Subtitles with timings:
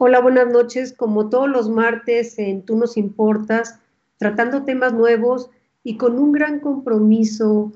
[0.00, 0.92] Hola, buenas noches.
[0.92, 3.80] Como todos los martes en Tú nos importas,
[4.16, 5.50] tratando temas nuevos
[5.82, 7.72] y con un gran compromiso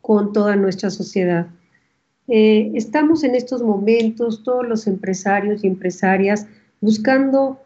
[0.00, 1.48] con toda nuestra sociedad.
[2.28, 6.46] Eh, estamos en estos momentos, todos los empresarios y empresarias,
[6.80, 7.58] buscando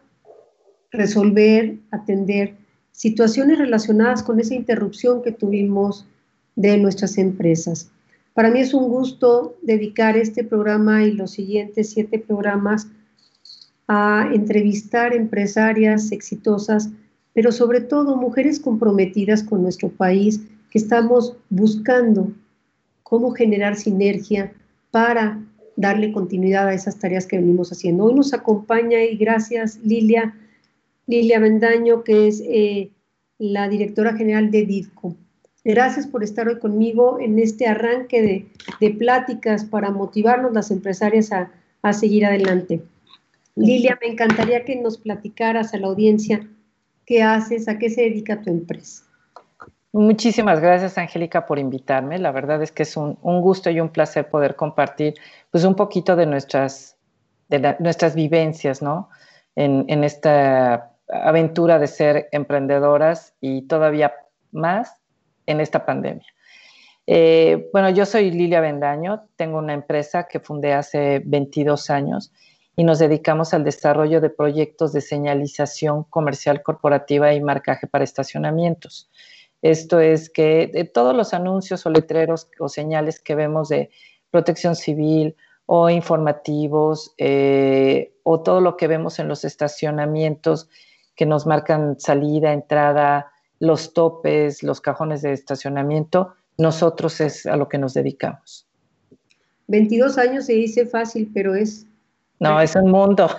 [0.89, 2.55] resolver, atender
[2.93, 6.07] situaciones relacionadas con esa interrupción que tuvimos
[6.55, 7.91] de nuestras empresas.
[8.33, 12.87] Para mí es un gusto dedicar este programa y los siguientes siete programas
[13.87, 16.89] a entrevistar empresarias exitosas,
[17.33, 22.31] pero sobre todo mujeres comprometidas con nuestro país, que estamos buscando
[23.03, 24.53] cómo generar sinergia
[24.91, 25.39] para
[25.75, 28.05] darle continuidad a esas tareas que venimos haciendo.
[28.05, 30.35] Hoy nos acompaña y gracias Lilia,
[31.07, 32.91] Lilia Bendaño, que es eh,
[33.37, 35.15] la directora general de DIDCO.
[35.65, 38.47] Gracias por estar hoy conmigo en este arranque
[38.79, 42.81] de, pláticas para motivarnos las empresarias a, a seguir adelante.
[43.55, 46.47] Lilia, me encantaría que nos platicaras a la audiencia
[47.05, 49.03] qué haces, a qué se dedica tu empresa.
[49.91, 52.17] Muchísimas gracias, Angélica, por invitarme.
[52.17, 55.13] La verdad es que es un, gusto y un placer poder compartir
[55.51, 56.97] pues, un poquito de nuestras,
[57.49, 59.09] de nuestras vivencias ¿no?
[59.55, 64.13] en, en esta aventura de ser emprendedoras y todavía
[64.51, 64.99] más
[65.45, 66.25] en esta pandemia.
[67.05, 72.31] Eh, bueno, yo soy Lilia Bendaño, tengo una empresa que fundé hace 22 años
[72.75, 79.09] y nos dedicamos al desarrollo de proyectos de señalización comercial corporativa y marcaje para estacionamientos.
[79.61, 83.91] Esto es que de todos los anuncios o letreros o señales que vemos de
[84.31, 85.35] protección civil
[85.65, 90.69] o informativos eh, o todo lo que vemos en los estacionamientos
[91.15, 97.69] que nos marcan salida, entrada, los topes, los cajones de estacionamiento, nosotros es a lo
[97.69, 98.67] que nos dedicamos.
[99.67, 101.85] 22 años se dice fácil, pero es
[102.43, 103.29] no, es un mundo.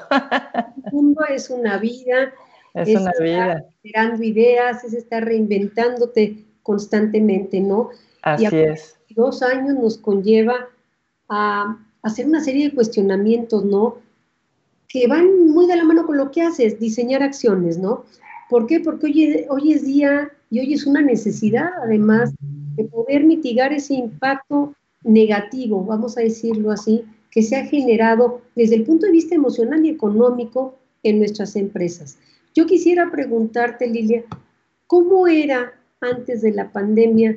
[0.93, 2.33] Un mundo es una vida.
[2.75, 3.65] Es, una vida.
[3.83, 7.91] Generando ideas, es estar reinventándote constantemente, ¿no?
[8.23, 8.97] Así es.
[9.11, 10.69] Dos años nos conlleva
[11.29, 13.99] a hacer una serie de cuestionamientos, ¿no?
[14.89, 18.05] Que van muy de la mano con lo que haces, diseñar acciones, ¿no?
[18.51, 18.81] ¿Por qué?
[18.81, 22.33] Porque hoy, hoy es día y hoy es una necesidad, además,
[22.77, 28.77] de poder mitigar ese impacto negativo, vamos a decirlo así, que se ha generado desde
[28.77, 32.17] el punto de vista emocional y económico en nuestras empresas.
[32.55, 34.23] Yo quisiera preguntarte, Lilia,
[34.87, 37.37] ¿cómo era antes de la pandemia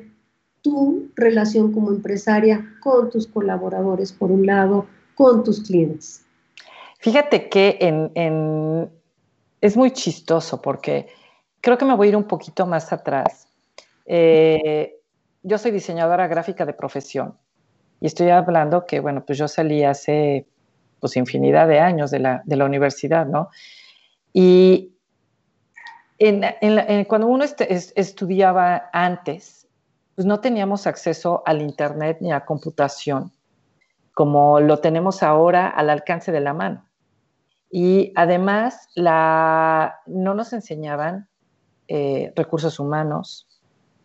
[0.61, 4.85] tu relación como empresaria con tus colaboradores, por un lado,
[5.15, 6.23] con tus clientes?
[6.99, 7.79] Fíjate que
[9.61, 11.07] es muy chistoso porque
[11.59, 13.47] creo que me voy a ir un poquito más atrás.
[14.05, 14.99] Eh,
[15.41, 17.35] yo soy diseñadora gráfica de profesión
[17.99, 20.45] y estoy hablando que, bueno, pues yo salí hace
[20.99, 23.49] pues infinidad de años de la, de la universidad, ¿no?
[24.33, 24.93] Y
[26.19, 29.67] en, cuando uno estudiaba antes,
[30.15, 33.31] pues no teníamos acceso al Internet ni a computación
[34.17, 36.83] como lo tenemos ahora al alcance de la mano.
[37.69, 41.29] Y además, la, no nos enseñaban
[41.87, 43.47] eh, recursos humanos,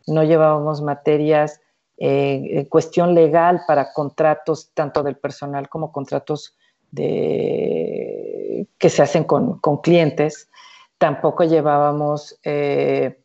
[0.06, 1.62] no llevábamos materias
[2.04, 6.56] eh, cuestión legal para contratos tanto del personal como contratos
[6.92, 10.50] que se hacen con, clientes.
[10.98, 13.22] Tampoco llevábamos eh,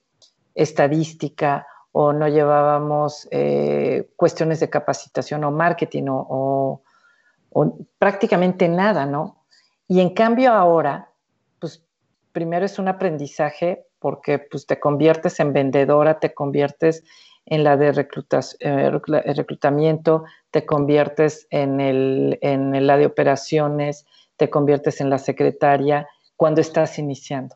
[0.54, 6.84] estadística o no llevábamos eh, cuestiones de capacitación o marketing o,
[7.98, 9.44] prácticamente nada, ¿no?
[9.88, 11.10] Y en cambio ahora,
[11.60, 11.84] pues
[12.32, 17.04] primero es un aprendizaje porque pues te conviertes en vendedora, te conviertes
[17.48, 18.90] en la de eh,
[19.34, 24.06] reclutamiento, te conviertes en, el, en la de operaciones,
[24.36, 27.56] te conviertes en la secretaria cuando estás iniciando.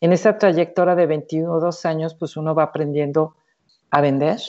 [0.00, 3.36] En esa trayectoria de 22 años, pues uno va aprendiendo
[3.90, 4.40] a vender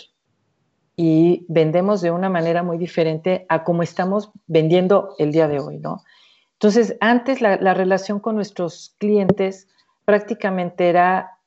[0.95, 5.77] y vendemos de una manera muy diferente a como estamos vendiendo el día de hoy,
[5.77, 6.03] ¿no?
[6.53, 9.67] Entonces, antes la, la relación con nuestros clientes
[10.05, 11.37] prácticamente era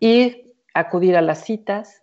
[0.00, 0.45] ir
[0.76, 2.02] acudir a las citas,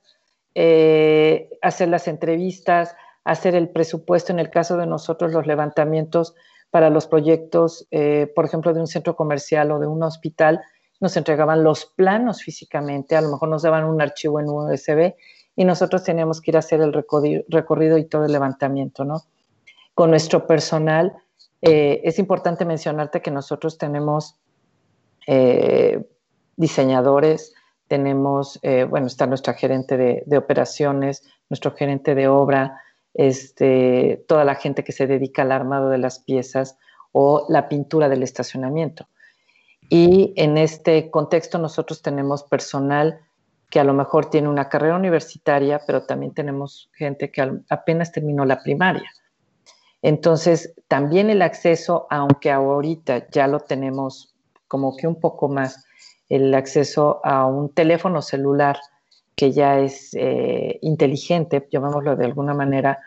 [0.55, 6.33] eh, hacer las entrevistas, hacer el presupuesto, en el caso de nosotros los levantamientos
[6.71, 10.61] para los proyectos, eh, por ejemplo, de un centro comercial o de un hospital,
[10.99, 15.13] nos entregaban los planos físicamente, a lo mejor nos daban un archivo en USB
[15.55, 19.21] y nosotros teníamos que ir a hacer el recorrido y todo el levantamiento, ¿no?
[19.93, 21.13] Con nuestro personal,
[21.61, 24.35] eh, es importante mencionarte que nosotros tenemos
[26.57, 27.53] diseñadores,
[27.93, 32.81] tenemos, eh, bueno, está nuestra gerente de, operaciones, nuestro gerente de obra,
[33.13, 36.79] este, toda la gente que se dedica al armado de las piezas
[37.11, 39.07] o la pintura del estacionamiento.
[39.89, 43.19] Y en este contexto nosotros tenemos personal
[43.69, 48.43] que a lo mejor tiene una carrera universitaria, pero también tenemos gente que apenas terminó
[48.43, 49.07] la primaria.
[50.01, 54.33] Entonces, también el acceso, aunque ahorita ya lo tenemos
[54.67, 55.85] como que un poco más,
[56.35, 58.79] el acceso a un teléfono celular
[59.35, 62.99] que ya es eh, inteligente, llamémoslo de alguna manera,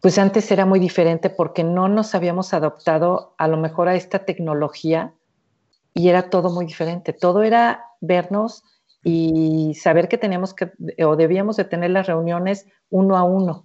[0.00, 4.24] pues antes era muy diferente porque no nos habíamos adoptado a lo mejor a esta
[4.24, 5.14] tecnología
[5.94, 7.12] y era todo muy diferente.
[7.12, 8.64] Todo era vernos
[9.04, 10.72] y saber que teníamos que
[11.04, 13.64] o debíamos de tener las reuniones uno a uno.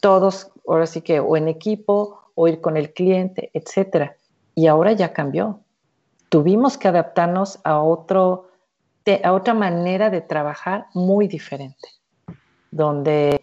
[0.00, 4.16] Todos, ahora sí que, o en equipo, o ir con el cliente, etcétera.
[4.54, 5.60] Y ahora ya cambió.
[6.30, 8.48] Tuvimos que adaptarnos a, otro,
[9.22, 11.88] a otra manera de trabajar muy diferente,
[12.70, 13.40] donde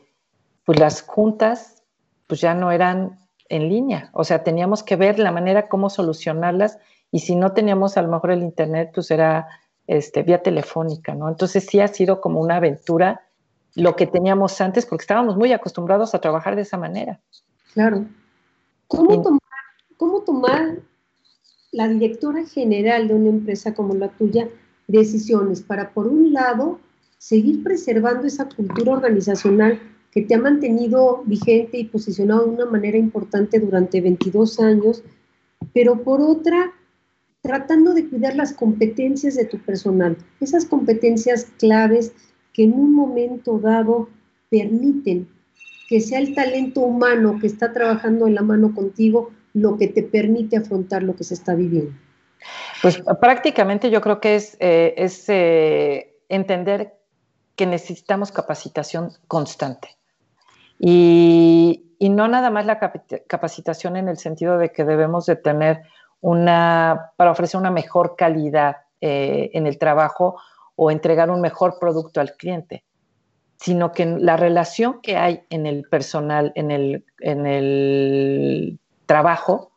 [0.65, 1.83] pues las juntas
[2.25, 3.19] pues ya no eran
[3.49, 6.79] en línea, o sea, teníamos que ver la manera cómo solucionarlas
[7.11, 9.47] y si no teníamos a lo mejor el internet, pues era
[9.87, 11.29] este, vía telefónica, ¿no?
[11.29, 13.21] Entonces sí ha sido como una aventura
[13.75, 17.19] lo que teníamos antes porque estábamos muy acostumbrados a trabajar de esa manera.
[17.73, 18.05] Claro.
[18.87, 19.39] ¿Cómo, tomar,
[19.97, 20.77] cómo tomar
[21.77, 24.49] la directora general de una empresa como la tuya
[24.87, 26.79] decisiones para, por un lado,
[27.19, 29.79] seguir preservando esa cultura organizacional
[30.11, 35.03] que te ha mantenido vigente y posicionado de una manera importante durante 22 años,
[35.71, 36.73] pero por otra,
[37.43, 42.11] tratando de cuidar las competencias de tu personal, esas competencias claves
[42.53, 44.09] que en un momento dado
[44.49, 45.27] permiten
[45.87, 50.03] que sea el talento humano que está trabajando en la mano contigo lo que te
[50.03, 51.93] permite afrontar lo que se está viviendo.
[52.81, 56.93] Pues prácticamente yo creo que es, eh, es eh, entender
[57.55, 59.97] que necesitamos capacitación constante.
[60.79, 62.79] Y, no nada más la
[63.27, 65.81] capacitación en el sentido de que debemos de tener
[66.21, 70.39] una, para ofrecer una mejor calidad eh, en el trabajo
[70.75, 72.83] o entregar un mejor producto al cliente,
[73.57, 79.71] sino que la relación que hay en el personal, en el, en el trabajo,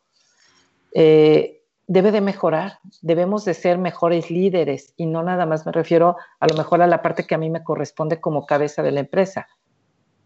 [0.93, 2.79] eh, debe de mejorar.
[3.01, 6.87] Debemos de ser mejores líderes y no nada más me refiero a lo mejor a
[6.87, 9.47] la parte que a mí me corresponde como cabeza de la empresa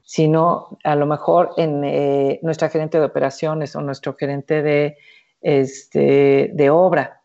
[0.06, 4.98] sino a lo mejor en eh, nuestra gerente de operaciones o nuestro gerente de,
[5.42, 7.24] este, de obra.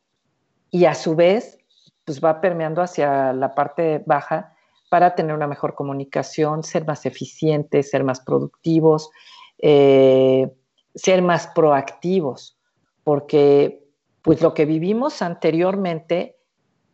[0.71, 1.59] Y a su vez,
[2.06, 4.55] pues va permeando hacia la parte baja
[4.88, 9.11] para tener una mejor comunicación, ser más eficientes, ser más productivos,
[9.59, 10.50] eh,
[10.95, 12.59] ser más proactivos,
[13.05, 13.85] porque
[14.23, 16.37] pues lo que vivimos anteriormente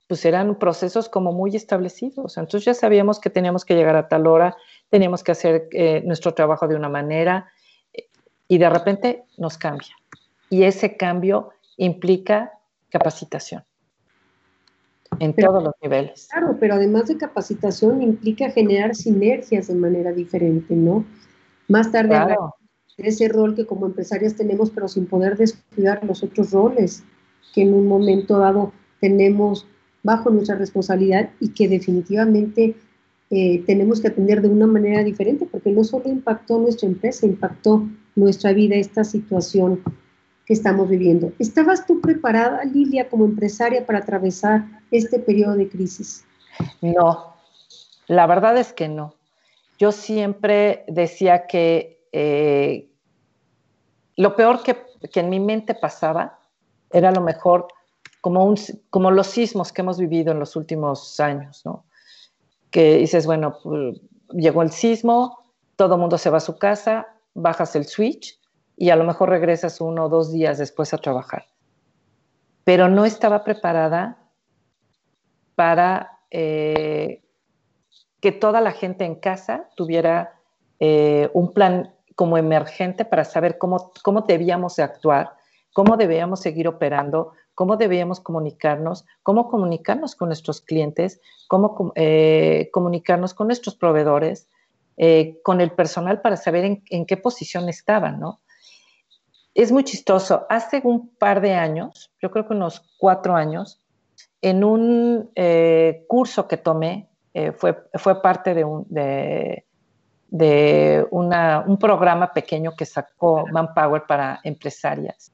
[0.09, 2.37] pues eran procesos como muy establecidos.
[2.37, 4.57] Entonces ya sabíamos que teníamos que llegar a tal hora,
[4.89, 7.51] teníamos que hacer eh, nuestro trabajo de una manera
[8.47, 9.89] y de repente nos cambia.
[10.49, 12.53] Y ese cambio implica
[12.89, 13.65] capacitación
[15.19, 16.29] en todos los niveles.
[16.31, 21.05] Claro, pero además de capacitación implica generar sinergias de manera diferente, ¿no?
[21.69, 22.55] Más tarde claro.
[22.99, 27.03] Ese rol que como empresarias tenemos, pero sin poder descuidar los otros roles
[27.55, 29.67] que en un momento dado tenemos
[30.03, 32.77] bajo nuestra responsabilidad y que definitivamente
[33.31, 37.87] eh, tenemos que atender de una manera diferente, porque no solo impactó nuestra empresa, impactó
[38.15, 39.83] nuestra vida esta situación
[40.47, 41.33] que estamos viviendo.
[41.39, 46.25] ¿Estabas tú preparada, Lilia, como empresaria para atravesar este periodo de crisis?
[46.81, 47.35] No,
[48.07, 49.15] la verdad es que no.
[49.79, 52.89] Yo siempre decía que eh,
[54.17, 54.87] lo peor que,
[55.21, 56.39] en mi mente pasaba
[56.91, 57.69] era lo mejor
[58.23, 61.85] como los sismos que hemos vivido en los últimos años, ¿no?
[62.71, 65.39] Que dices, bueno, pues, llegó el sismo,
[65.77, 68.41] todo el mundo se va a su casa, bajas el switch
[68.79, 71.45] y a lo mejor regresas uno o dos días después a trabajar.
[72.65, 74.17] Pero no estaba preparada
[75.55, 77.23] para eh,
[78.21, 80.41] que toda la gente en casa tuviera
[80.81, 85.37] eh, un plan como emergente para saber cómo, cómo debíamos actuar,
[85.73, 93.35] cómo debíamos seguir operando, cómo debíamos comunicarnos, cómo comunicarnos con nuestros clientes, cómo eh, comunicarnos
[93.35, 94.49] con nuestros proveedores,
[94.97, 98.41] eh, con el personal para saber en, qué posición estaban, ¿no?
[99.55, 100.47] Es muy chistoso.
[100.49, 103.83] Hace un par de años, yo creo que unos cuatro años,
[104.41, 107.11] en un eh, curso que tomé,
[107.59, 109.66] fue, fue parte de un, de,
[110.29, 115.33] de un programa pequeño que sacó Manpower para empresarias.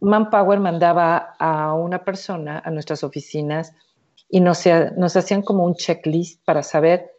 [0.00, 3.72] Manpower mandaba a una persona a nuestras oficinas
[4.28, 4.64] y nos,
[4.96, 7.12] nos hacían como un checklist para saber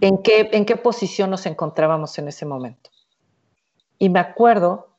[0.00, 2.90] en qué, en qué posición nos encontrábamos en ese momento.
[3.98, 4.94] Y me acuerdo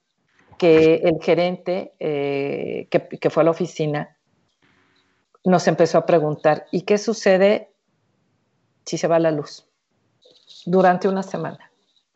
[0.57, 4.17] que el gerente eh, que, fue a la oficina
[5.43, 7.71] nos empezó a preguntar, ¿y qué sucede
[8.85, 9.67] si se va la luz
[10.65, 11.71] durante una semana?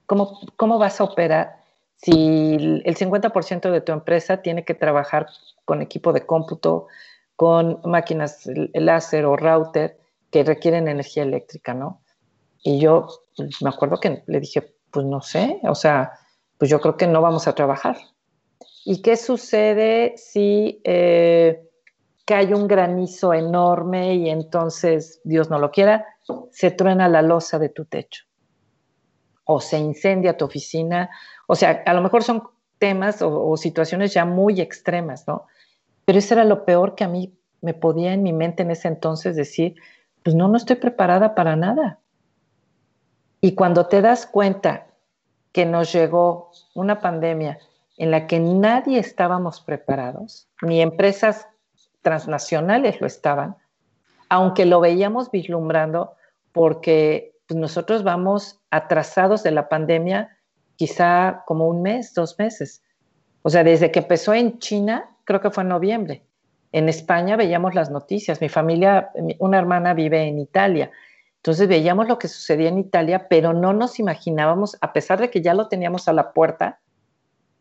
[0.06, 1.60] ¿Cómo, cómo vas a operar
[1.96, 5.28] si el 50% de tu empresa tiene que trabajar
[5.66, 6.88] con equipo de cómputo,
[7.36, 9.98] con máquinas láser o router
[10.32, 12.02] que requieren energía eléctrica, ¿no?
[12.64, 16.14] Y yo pues, me acuerdo que le dije, pues no sé, o sea,
[16.58, 17.98] pues yo creo que no vamos a trabajar.
[18.86, 21.70] ¿Y qué sucede si eh,
[22.26, 26.06] cae un granizo enorme y entonces, Dios no lo quiera,
[26.52, 28.26] se truena la losa de tu techo?
[29.46, 31.10] O se incendia tu oficina.
[31.48, 32.44] O sea, a lo mejor son
[32.78, 35.46] temas o, situaciones ya muy extremas, ¿no?
[36.06, 38.88] Pero eso era lo peor que a mí me podía en mi mente en ese
[38.88, 39.76] entonces decir,
[40.24, 42.00] pues no, no estoy preparada para nada.
[43.42, 44.88] Y cuando te das cuenta
[45.52, 47.60] que nos llegó una pandemia
[47.98, 51.48] en la que nadie estábamos preparados, ni empresas
[52.02, 53.58] transnacionales lo estaban,
[54.30, 56.14] aunque lo veíamos vislumbrando
[56.60, 60.38] porque pues, nosotros vamos atrasados de la pandemia
[60.76, 62.84] quizá como un mes, dos meses.
[63.44, 66.26] O sea, desde que empezó en China, creo que fue en noviembre.
[66.74, 68.42] En España veíamos las noticias.
[68.42, 70.92] Mi familia, una hermana vive en Italia
[71.40, 75.42] entonces veíamos lo que sucedía en Italia, pero no nos imaginábamos, a pesar de que
[75.42, 76.80] ya lo teníamos a la puerta,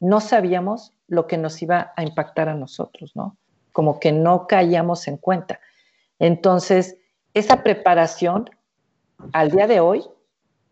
[0.00, 3.36] no sabíamos lo que nos iba a impactar a nosotros, ¿no?
[3.70, 5.60] Como que no caíamos en cuenta.
[6.18, 6.96] Entonces,
[7.34, 8.50] esa preparación
[9.32, 10.04] al día de hoy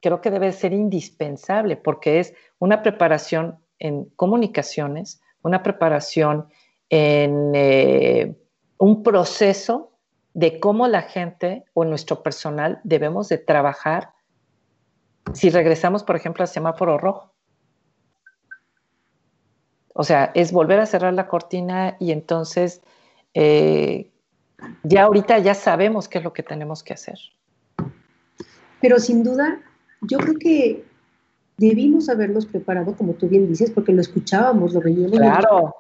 [0.00, 6.48] creo que debe ser indispensable porque es una preparación en comunicaciones, una preparación
[6.88, 8.36] en eh,
[8.78, 9.92] un proceso
[10.34, 14.12] de cómo la gente o nuestro personal debemos de trabajar
[15.32, 17.32] si regresamos, por ejemplo, al semáforo rojo.
[19.92, 22.82] O sea, es volver a cerrar la cortina y entonces
[23.34, 24.10] eh,
[24.82, 27.18] ya ahorita ya sabemos qué es lo que tenemos que hacer.
[28.80, 29.61] Pero sin duda,
[30.02, 30.85] yo creo que
[31.56, 35.18] debimos habernos preparado, como tú bien dices, porque lo escuchábamos, lo veíamos.
[35.18, 35.75] Claro.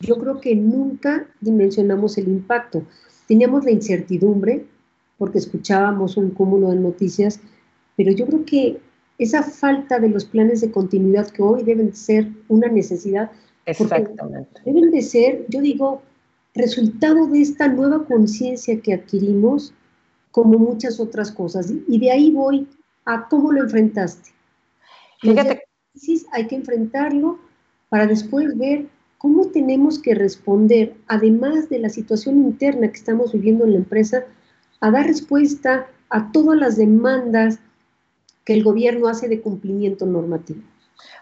[0.00, 2.82] Yo creo que nunca dimensionamos el impacto.
[3.26, 4.66] Teníamos la incertidumbre
[5.16, 7.40] porque escuchábamos un cúmulo de noticias,
[7.96, 8.80] pero yo creo que
[9.18, 13.30] esa falta de los planes de continuidad que hoy deben ser una necesidad.
[13.66, 14.60] Exactamente.
[14.64, 16.02] Deben de ser, yo digo,
[16.54, 19.72] resultado de esta nueva conciencia que adquirimos
[20.32, 21.72] como muchas otras cosas.
[21.86, 22.66] Y de ahí voy
[23.04, 24.30] a cómo lo enfrentaste.
[25.20, 25.62] Fíjate.
[26.32, 27.38] Hay que enfrentarlo
[27.88, 28.88] para después ver
[29.22, 34.24] ¿Cómo tenemos que responder, además de la situación interna que estamos viviendo en la empresa,
[34.80, 37.60] a dar respuesta a todas las demandas
[38.44, 40.62] que el gobierno hace de cumplimiento normativo?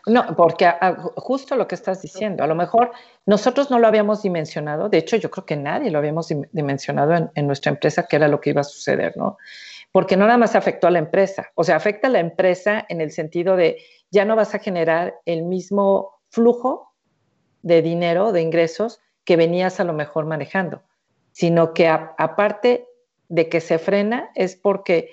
[0.07, 0.73] No, porque
[1.17, 2.93] justo lo que estás diciendo, a lo mejor
[3.27, 7.31] nosotros no lo habíamos dimensionado, de hecho yo creo que nadie lo habíamos dimensionado en,
[7.35, 9.37] en, nuestra empresa que era lo que iba a suceder, ¿no?
[9.93, 13.00] Porque no nada más afectó a la empresa, o sea, afecta a la empresa en
[13.00, 13.79] el sentido de
[14.11, 16.93] ya no vas a generar el mismo flujo
[17.62, 20.83] de dinero, de ingresos que venías a lo mejor manejando,
[21.33, 22.87] sino que aparte
[23.29, 25.11] de que se frena es porque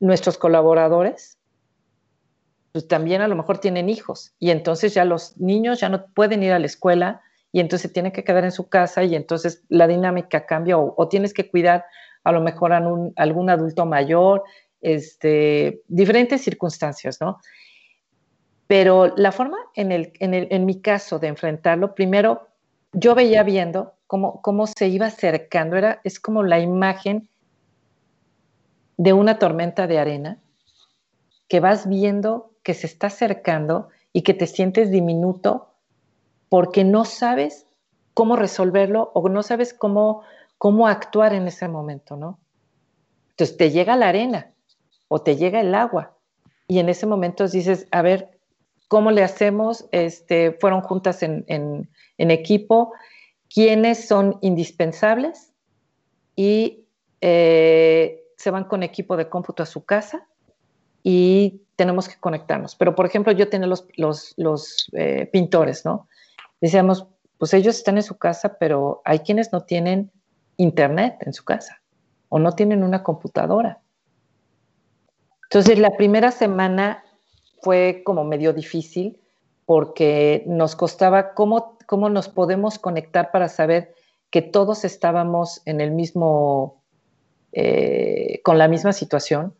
[0.00, 1.38] nuestros colaboradores
[2.72, 6.42] pues también a lo mejor tienen hijos y entonces ya los niños ya no pueden
[6.42, 7.20] ir a la escuela
[7.52, 11.34] y entonces tienen que quedar en su casa y entonces la dinámica cambia o, tienes
[11.34, 11.84] que cuidar
[12.24, 12.82] a lo mejor a
[13.16, 14.42] algún adulto mayor,
[14.80, 17.40] este, diferentes circunstancias, ¿no?
[18.66, 22.48] Pero la forma, en, el, en, el, en mi caso, de enfrentarlo, primero,
[22.92, 27.28] yo veía viendo cómo, cómo se iba acercando, era, es como la imagen
[28.96, 30.38] de una tormenta de arena
[31.52, 35.68] que vas viendo que se está acercando y que te sientes diminuto
[36.48, 37.66] porque no sabes
[38.14, 40.22] cómo resolverlo o no sabes cómo,
[40.56, 42.38] cómo actuar en ese momento, ¿no?
[43.32, 44.50] Entonces te llega la arena
[45.08, 46.16] o te llega el agua
[46.68, 48.30] y en ese momento dices, a ver,
[48.88, 49.86] ¿Cómo le hacemos?
[49.90, 52.92] Este, fueron juntas en, equipo.
[53.48, 55.52] ¿Quiénes son indispensables?
[56.34, 56.86] Y
[57.20, 60.28] eh, se van con equipo de cómputo a su casa
[61.02, 62.74] y tenemos que conectarnos.
[62.76, 63.86] Pero, por ejemplo, yo tenía los,
[64.36, 66.08] los, eh, pintores, ¿no?
[66.60, 67.06] Decíamos,
[67.38, 70.10] pues ellos están en su casa, pero hay quienes no tienen
[70.56, 71.80] internet en su casa
[72.28, 73.80] o no tienen una computadora.
[75.44, 77.04] Entonces, la primera semana
[77.60, 79.20] fue como medio difícil
[79.66, 83.94] porque nos costaba cómo, cómo nos podemos conectar para saber
[84.30, 86.82] que todos estábamos en el mismo,
[87.52, 89.54] eh, con la misma situación.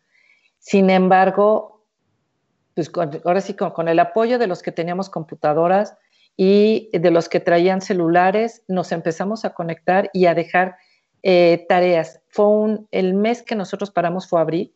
[0.63, 1.83] Sin embargo,
[2.73, 2.89] pues
[3.25, 5.97] ahora sí, con, el apoyo de los que teníamos computadoras
[6.37, 10.77] y de los que traían celulares nos empezamos a conectar y a dejar
[11.21, 12.21] eh, tareas.
[12.29, 14.73] Fue un, el mes que nosotros paramos fue abril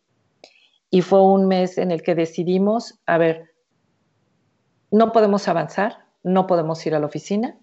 [0.90, 3.54] y fue un mes en el que decidimos, a ver,
[4.92, 7.58] no podemos avanzar, no podemos ir a la oficina,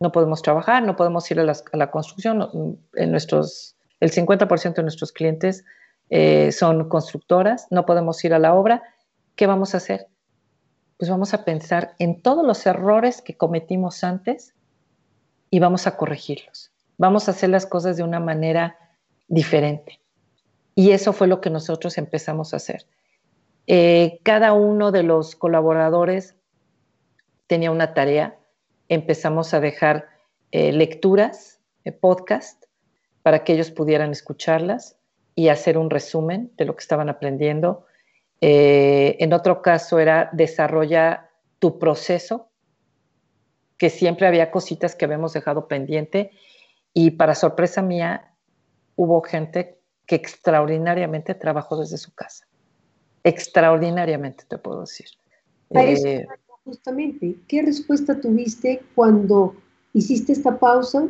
[0.00, 2.78] no podemos trabajar, no podemos ir a la, construcción.
[2.92, 5.64] En nuestros, el 50% de nuestros clientes
[6.10, 8.82] eh, son constructoras, no podemos ir a la obra.
[9.36, 10.08] ¿Qué vamos a hacer?
[10.98, 14.54] Pues vamos a pensar en todos los errores que cometimos antes
[15.48, 16.72] y vamos a corregirlos.
[16.98, 18.76] Vamos a hacer las cosas de una manera
[19.28, 20.00] diferente.
[20.74, 22.86] Y eso fue lo que nosotros empezamos a hacer.
[23.66, 26.36] Eh, cada uno de los colaboradores
[27.46, 28.38] tenía una tarea.
[28.88, 30.08] Empezamos a dejar
[30.52, 32.64] eh, lecturas, eh, podcast,
[33.22, 34.96] para que ellos pudieran escucharlas
[35.34, 37.86] y hacer un resumen de lo que estaban aprendiendo.
[38.40, 42.48] en otro caso era desarrollar tu proceso,
[43.76, 46.30] que siempre había cositas que habíamos dejado pendiente
[46.92, 48.34] y para sorpresa mía
[48.96, 52.46] hubo gente que extraordinariamente trabajó desde su casa.
[53.22, 55.06] Extraordinariamente, te puedo decir.
[55.70, 56.26] Eh,
[56.64, 59.54] justamente, ¿qué respuesta tuviste cuando
[59.92, 61.06] hiciste esta pausa?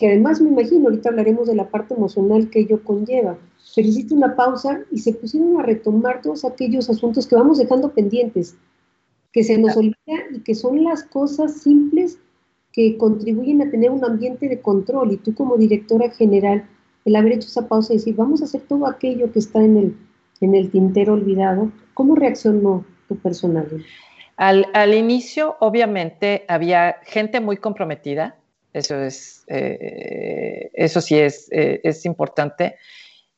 [0.00, 3.36] Que además me imagino, ahorita hablaremos de la parte emocional que ello conlleva,
[3.76, 7.92] pero hiciste una pausa y se pusieron a retomar todos aquellos asuntos que vamos dejando
[7.92, 8.56] pendientes,
[9.30, 12.18] que se nos olvida y que son las cosas simples
[12.72, 15.12] que contribuyen a tener un ambiente de control.
[15.12, 16.66] Y tú como directora general,
[17.04, 19.76] el haber hecho esa pausa y decir, vamos a hacer todo aquello que está en
[19.76, 19.96] el,
[20.40, 23.68] en el tintero olvidado, ¿cómo reaccionó tu personal?
[24.38, 28.39] Al, al inicio, obviamente, había gente muy comprometida,
[28.72, 32.76] eso, es, eh, eso sí es, eh, es importante,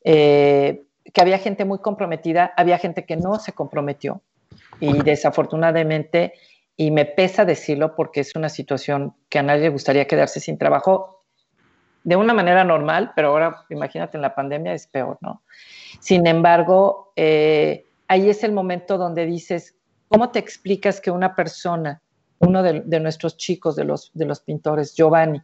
[0.03, 4.21] eh, que había gente muy comprometida, había gente que no se comprometió
[4.79, 6.33] y desafortunadamente,
[6.77, 10.57] y me pesa decirlo porque es una situación que a nadie le gustaría quedarse sin
[10.57, 11.23] trabajo,
[12.03, 15.41] de una manera normal, pero ahora imagínate en la pandemia es peor, ¿no?
[16.01, 19.75] Sin embargo, ahí es el momento donde dices,
[20.09, 22.02] ¿cómo te explicas que una persona,
[22.39, 25.41] uno de, nuestros chicos, de los, pintores, Giovanni,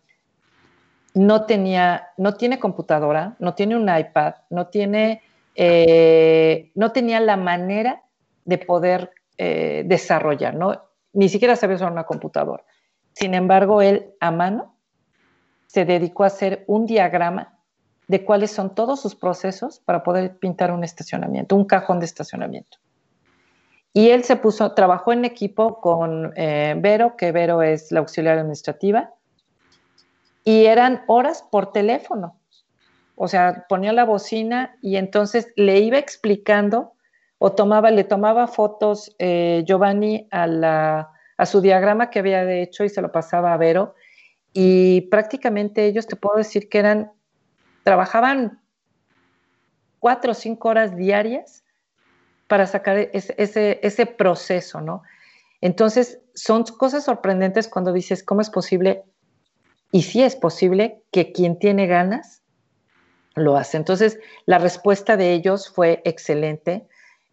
[1.14, 5.22] no tenía, no tiene computadora, no tiene un iPad, no tiene,
[5.56, 8.04] eh, no tenía la manera
[8.46, 10.84] de poder eh, desarrollar, ¿no?
[11.14, 12.64] Ni siquiera sabía usar una computadora.
[13.14, 14.76] Sin embargo, él a mano
[15.68, 17.60] se dedicó a hacer un diagrama
[18.08, 22.80] de cuáles son todos sus procesos para poder pintar un estacionamiento, un cajón de estacionamiento.
[24.00, 28.38] Y él se puso, trabajó en equipo con eh, Vero, que Vero es la auxiliar
[28.38, 29.14] administrativa,
[30.46, 32.40] y eran horas por teléfono.
[33.16, 36.94] O sea, ponía la bocina y entonces le iba explicando
[37.40, 42.90] o tomaba, le tomaba fotos eh, Giovanni a, a su diagrama que había hecho y
[42.90, 43.96] se lo pasaba a Vero
[44.54, 47.12] y prácticamente ellos te puedo decir que eran,
[47.84, 48.62] trabajaban
[50.00, 51.66] cuatro o cinco horas diarias
[52.50, 55.04] para sacar ese, ese, proceso, ¿no?
[55.62, 59.04] Entonces, son cosas sorprendentes cuando dices, ¿cómo es posible?
[59.92, 62.42] Y sí es posible que quien tiene ganas
[63.36, 63.78] lo hace.
[63.78, 66.88] Entonces, la respuesta de ellos fue excelente.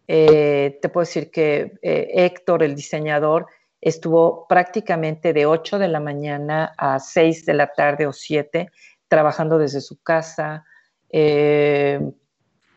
[0.07, 3.47] Eh, te puedo decir que eh, Héctor, el diseñador,
[3.81, 8.69] estuvo prácticamente de 8 de la mañana a 6 de la tarde o 7
[9.07, 10.63] trabajando desde su casa.
[11.09, 11.99] Eh,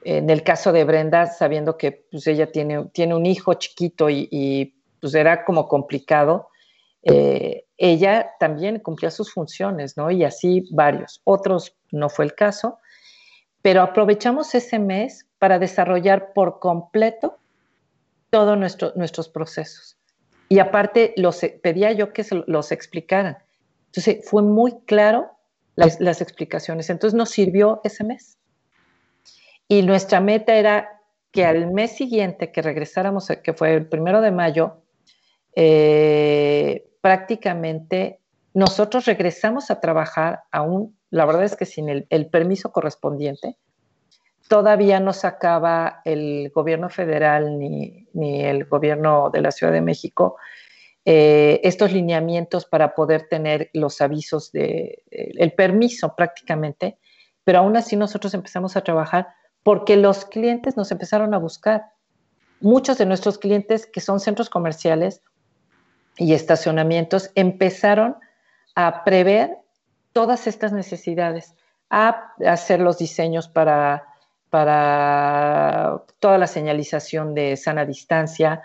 [0.03, 4.75] en el caso de Brenda, sabiendo que pues, ella tiene, tiene un hijo chiquito y,
[5.01, 6.49] pues era como complicado,
[7.03, 10.11] eh, ella también cumplía sus funciones, ¿no?
[10.11, 11.23] Y así varios.
[11.25, 12.79] Otros no fue el caso,
[13.63, 17.39] pero aprovechamos ese mes para desarrollar por completo
[18.29, 19.97] todos nuestro, nuestros procesos.
[20.49, 23.39] Y aparte, los, pedía yo que los explicaran.
[23.87, 25.31] Entonces, fue muy claro
[25.77, 26.91] las, las explicaciones.
[26.91, 28.40] Entonces, nos sirvió ese mes.
[29.71, 34.33] Y nuestra meta era que al mes siguiente que regresáramos, que fue el primero de
[34.33, 34.83] mayo,
[35.55, 38.19] eh, prácticamente
[38.53, 43.59] nosotros regresamos a trabajar aún, la verdad es que sin el, permiso correspondiente,
[44.49, 50.37] todavía no sacaba el gobierno federal ni, el gobierno de la Ciudad de México
[51.05, 56.99] eh, estos lineamientos para poder tener los avisos de el permiso prácticamente,
[57.45, 59.29] pero aún así nosotros empezamos a trabajar
[59.63, 61.87] porque los clientes nos empezaron a buscar.
[62.61, 65.23] Muchos de nuestros clientes que son centros comerciales
[66.17, 68.17] y estacionamientos empezaron
[68.75, 69.57] a prever
[70.13, 71.55] todas estas necesidades,
[71.89, 74.05] a hacer los diseños para
[74.51, 78.61] para toda la señalización de sana distancia,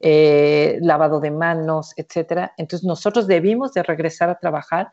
[0.00, 2.54] eh, lavado de manos, etcétera.
[2.56, 4.92] Entonces nosotros debimos de regresar a trabajar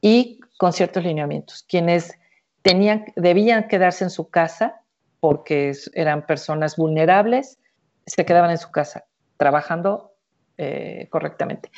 [0.00, 1.64] y con ciertos lineamientos.
[1.68, 2.18] Quienes
[2.62, 4.80] tenían, debían quedarse en su casa
[5.20, 7.58] porque eran personas vulnerables,
[8.06, 9.04] se quedaban en su casa
[9.36, 10.14] trabajando
[10.58, 11.70] eh, correctamente.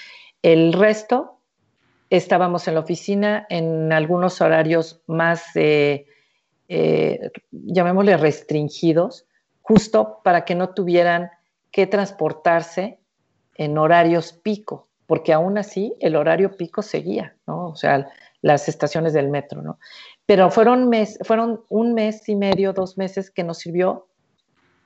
[0.42, 1.40] El resto
[2.10, 6.06] estábamos en la oficina en algunos horarios más, eh,
[7.50, 9.26] llamémosle restringidos,
[9.62, 11.30] justo para que no tuvieran
[11.70, 12.98] que transportarse
[13.56, 17.68] en horarios pico, porque aún así el horario pico seguía, ¿no?
[17.68, 18.08] O sea,
[18.42, 19.78] las estaciones del metro, ¿no?
[20.26, 20.90] Pero fueron,
[21.68, 24.06] un mes y medio, dos meses que nos sirvió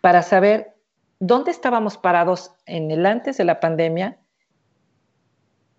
[0.01, 0.75] para saber
[1.21, 4.19] dónde estábamos parados en el antes de la pandemia,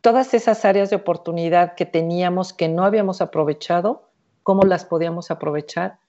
[0.02, 4.10] todas esas áreas de oportunidad que teníamos que no habíamos aprovechado,
[4.44, 6.00] cómo las podíamos aprovechar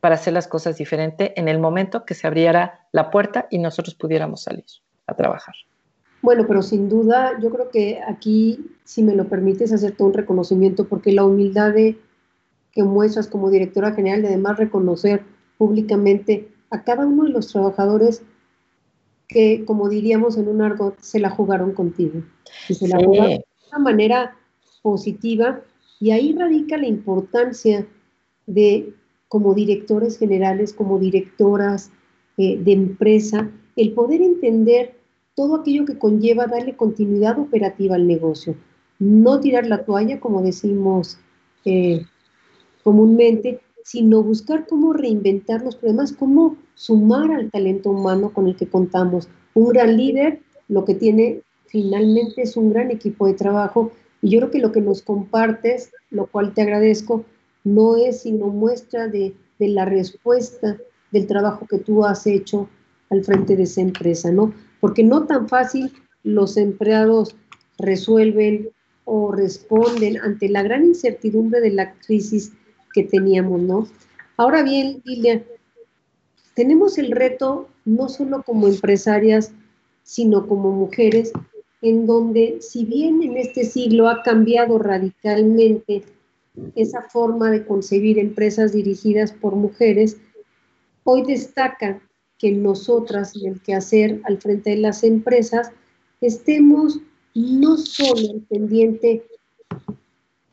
[0.00, 3.94] para hacer las cosas diferente en el momento que se abriera la puerta y nosotros
[3.94, 4.64] pudiéramos salir
[5.06, 5.54] a trabajar.
[6.22, 10.88] Bueno, pero sin duda yo creo que aquí, si me lo permites, hacerte un reconocimiento,
[10.88, 11.96] porque la humildad de,
[12.78, 15.24] que muestras como directora general de además reconocer
[15.56, 18.22] públicamente a cada uno de los trabajadores
[19.26, 22.22] que, como diríamos en un argot, se la jugaron contigo.
[22.68, 24.36] Y se la jugaron de una manera
[24.80, 25.60] positiva.
[25.98, 27.84] Y ahí radica la importancia
[28.46, 28.94] de
[29.26, 31.90] como directores generales, como directoras
[32.36, 34.94] eh, de empresa, el poder entender
[35.34, 38.54] todo aquello que conlleva darle continuidad operativa al negocio.
[39.00, 41.18] No tirar la toalla, como decimos
[41.64, 42.06] eh,
[42.88, 48.66] comúnmente, sino buscar cómo reinventar los problemas, cómo sumar al talento humano con el que
[48.66, 49.28] contamos.
[49.52, 54.38] Un gran líder lo que tiene finalmente es un gran equipo de trabajo y yo
[54.38, 57.26] creo que lo que nos compartes, lo cual te agradezco,
[57.62, 60.78] no es sino muestra de, la respuesta
[61.12, 62.70] del trabajo que tú has hecho
[63.10, 64.54] al frente de esa empresa, ¿no?
[64.80, 67.36] Porque no tan fácil los empleados
[67.76, 68.70] resuelven
[69.04, 72.54] o responden ante la gran incertidumbre de la crisis
[72.92, 73.88] que teníamos, ¿no?
[74.36, 75.44] Ahora bien, Lilia,
[76.54, 79.52] tenemos el reto no solo como empresarias,
[80.02, 81.32] sino como mujeres,
[81.82, 86.02] en donde si bien en este siglo ha cambiado radicalmente
[86.74, 90.16] esa forma de concebir empresas dirigidas por mujeres,
[91.04, 92.00] hoy destaca
[92.38, 95.70] que nosotras en el quehacer al frente de las empresas
[96.20, 97.00] estemos
[97.34, 99.24] no solo pendiente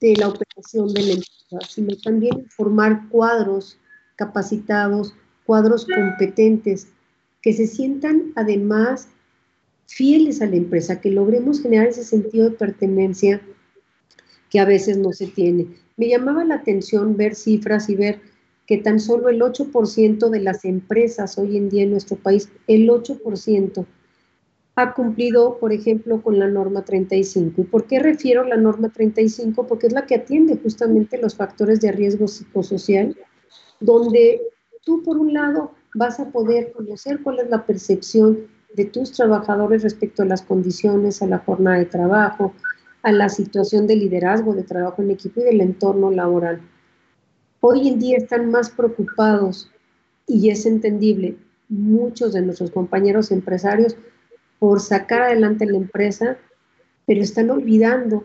[0.06, 3.80] de la operación de la empresa, sino también formar cuadros
[4.16, 5.16] capacitados,
[5.46, 6.88] cuadros competentes,
[7.42, 9.08] que se sientan además
[9.88, 13.42] fieles a la empresa, que logremos generar ese sentido de pertenencia
[14.50, 15.68] que a veces no se tiene.
[15.98, 18.22] Me llamaba la atención ver cifras y ver
[18.68, 22.90] que tan solo el 8% de las empresas hoy en día en nuestro país, el
[22.90, 23.86] 8%,
[24.76, 27.62] ha cumplido, por ejemplo, con la norma 35.
[27.62, 29.68] ¿Y por qué refiero la norma 35?
[29.68, 33.16] Porque es la que atiende justamente los factores de riesgo psicosocial,
[33.80, 34.42] donde
[34.84, 39.82] tú, por un lado, vas a poder conocer cuál es la percepción de tus trabajadores
[39.82, 42.54] respecto a las condiciones, a la jornada de trabajo,
[43.02, 46.60] a la situación de liderazgo, de trabajo en equipo y del entorno laboral.
[47.62, 49.72] Hoy en día están más preocupados,
[50.28, 51.38] y es entendible,
[51.70, 53.96] muchos de nuestros compañeros empresarios
[54.66, 56.40] por sacar adelante la empresa,
[57.06, 58.24] pero están olvidando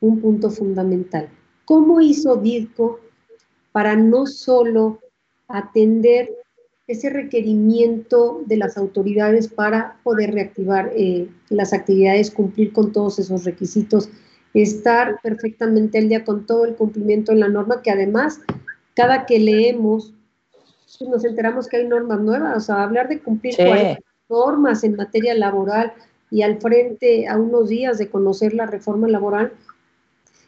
[0.00, 1.28] un punto fundamental.
[1.66, 3.00] ¿Cómo hizo DIRCO
[3.70, 5.00] para no solo
[5.46, 6.32] atender
[6.86, 13.44] ese requerimiento de las autoridades para poder reactivar eh, las actividades, cumplir con todos esos
[13.44, 14.08] requisitos,
[14.54, 18.40] estar perfectamente al día con todo el cumplimiento de la norma, que además,
[18.94, 20.14] cada que leemos,
[20.98, 23.54] pues nos enteramos que hay normas nuevas, o sea, hablar de cumplir
[24.28, 25.92] normas en materia laboral
[26.30, 29.52] y al frente a unos días de conocer la reforma laboral,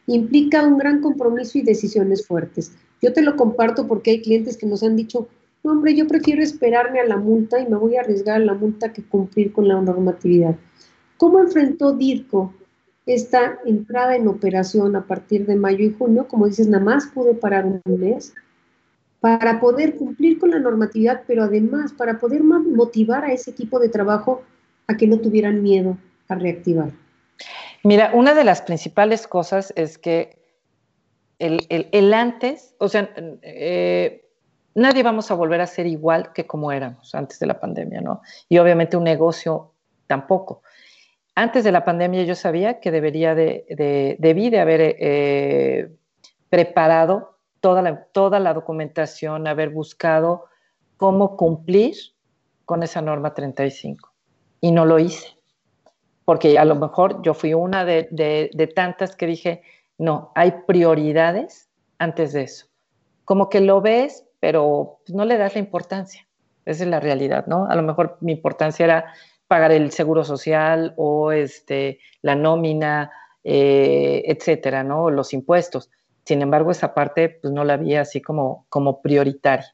[0.07, 2.73] implica un gran compromiso y decisiones fuertes.
[3.01, 5.27] Yo te lo comparto porque hay clientes que nos han dicho,
[5.63, 8.93] hombre, yo prefiero esperarme a la multa y me voy a arriesgar a la multa
[8.93, 10.55] que cumplir con la normatividad.
[11.17, 12.53] ¿Cómo enfrentó DIRCO
[13.05, 16.27] esta entrada en operación a partir de mayo y junio?
[16.27, 18.33] Como dices, nada más pude parar un mes
[19.19, 23.89] para poder cumplir con la normatividad, pero además para poder motivar a ese equipo de
[23.89, 24.43] trabajo
[24.87, 26.91] a que no tuvieran miedo a reactivar.
[27.83, 30.37] Mira, una de las principales cosas es que
[31.39, 33.09] el, antes, o sea,
[33.41, 34.25] eh,
[34.75, 38.21] nadie vamos a volver a ser igual que como éramos antes de la pandemia, ¿no?
[38.49, 39.73] Y obviamente un negocio
[40.07, 40.61] tampoco.
[41.35, 45.91] Antes de la pandemia yo sabía que debería de, debí de haber eh,
[46.49, 47.36] preparado
[47.67, 50.45] toda la, toda la documentación, haber buscado
[50.95, 51.95] cómo cumplir
[52.63, 54.09] con esa norma 35.
[54.61, 55.35] y no lo hice.
[56.23, 59.63] Porque a lo mejor yo fui una de, tantas que dije,
[59.97, 62.67] no, hay prioridades antes de eso.
[63.25, 66.25] Como que lo ves, pero no le das la importancia.
[66.63, 67.65] Esa es la realidad, ¿no?
[67.65, 69.13] A lo mejor mi importancia era
[69.49, 73.11] pagar el seguro social o este, la nómina,
[73.43, 75.09] eh, etcétera, ¿no?
[75.09, 75.89] Los impuestos.
[76.27, 79.73] Sin embargo, esa parte pues no la vi así como, como prioritaria.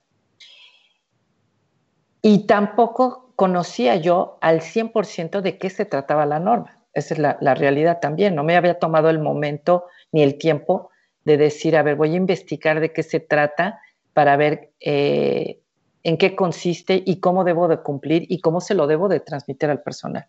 [2.22, 6.78] Y tampoco conocía yo al 100% de qué se trataba la norma.
[6.94, 8.36] Esa es la, realidad también.
[8.36, 10.92] No me había tomado el momento ni el tiempo
[11.26, 13.80] de decir, a ver, voy a investigar de qué se trata
[14.14, 15.60] para ver eh,
[16.04, 19.72] en qué consiste y cómo debo de cumplir y cómo se lo debo de transmitir
[19.72, 20.28] al personal.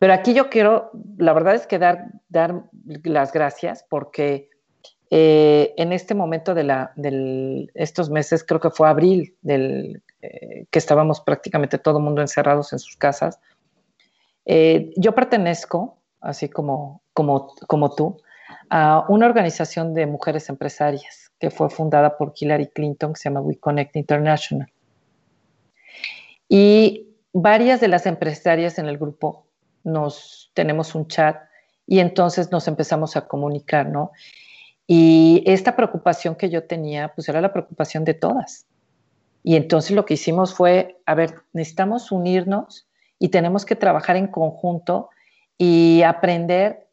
[0.00, 2.64] Pero aquí yo quiero, la verdad es que dar, dar
[3.04, 4.50] las gracias porque
[5.10, 11.78] eh, en este momento de estos meses, creo que fue abril, eh, que estábamos prácticamente
[11.78, 13.40] todo el mundo encerrados en sus casas,
[14.44, 17.02] eh, yo pertenezco, así como
[17.96, 18.20] tú,
[18.70, 23.40] a una organización de mujeres empresarias que fue fundada por Hillary Clinton, que se llama
[23.40, 24.70] We Connect International.
[26.48, 29.46] Y varias de las empresarias en el grupo
[29.84, 31.36] nos tenemos un chat
[31.86, 34.12] y entonces nos empezamos a comunicar, ¿no?
[34.90, 38.66] Y esta preocupación que yo tenía, pues era la preocupación de todas.
[39.44, 44.28] Y entonces lo que hicimos fue, a ver, necesitamos unirnos y tenemos que trabajar en
[44.28, 45.10] conjunto
[45.58, 46.88] y aprender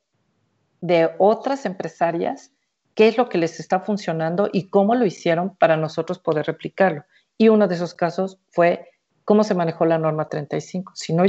[0.81, 2.51] de otras empresarias
[2.95, 7.05] qué es lo que les está funcionando y cómo lo hicieron para nosotros poder replicarlo.
[7.37, 8.89] Y uno de esos casos fue
[9.23, 10.91] cómo se manejó la norma 35.
[10.95, 11.23] Si no,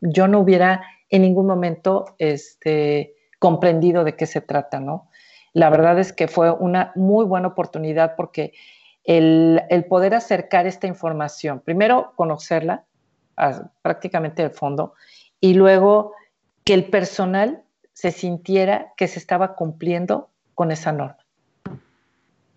[0.00, 5.10] yo no hubiera en ningún momento este, comprendido de qué se trata, ¿no?
[5.56, 8.52] La verdad es que fue una muy buena oportunidad porque
[9.04, 12.84] el, poder acercar esta información, primero conocerla
[13.80, 14.92] prácticamente de fondo
[15.40, 16.12] y luego
[16.62, 17.62] que el personal
[17.94, 21.24] se sintiera que se estaba cumpliendo con esa norma,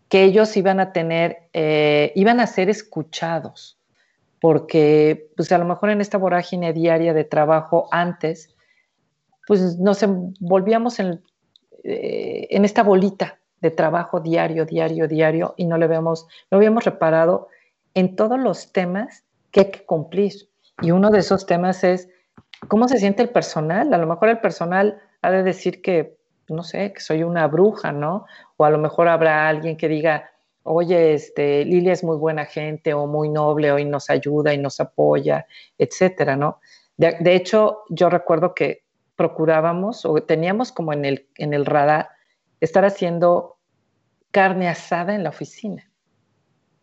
[0.09, 3.79] que ellos iban a tener, eh, iban a ser escuchados,
[4.41, 8.53] porque pues a lo mejor en esta vorágine diaria de trabajo antes,
[9.47, 10.03] pues nos
[10.41, 11.23] volvíamos en,
[11.83, 16.85] eh, en esta bolita de trabajo diario, diario, diario, y no le habíamos, no habíamos
[16.85, 17.47] reparado
[17.93, 20.33] en todos los temas que hay que cumplir.
[20.81, 22.09] Y uno de esos temas es
[22.67, 23.93] cómo se siente el personal.
[23.93, 27.91] A lo mejor el personal ha de decir que no sé, que soy una bruja,
[27.91, 28.25] ¿no?
[28.57, 30.31] O a lo mejor habrá alguien que diga,
[30.63, 34.79] oye, este, Lilia es muy buena gente o muy noble, hoy nos ayuda y nos
[34.79, 35.45] apoya,
[35.77, 36.59] etcétera, ¿no?
[36.97, 38.83] De, hecho, yo recuerdo que
[39.19, 42.07] procurábamos o teníamos como en el, en el radar
[42.61, 43.57] estar haciendo
[44.31, 45.91] carne asada en la oficina.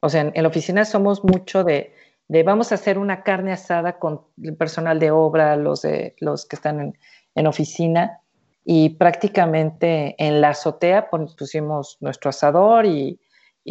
[0.00, 1.94] O sea, en, la oficina somos mucho de,
[2.28, 6.44] de, vamos a hacer una carne asada con el personal de obra, los, de, los
[6.44, 6.98] que están en,
[7.34, 8.20] en oficina,
[8.68, 13.18] y prácticamente en la azotea pusimos nuestro asador y,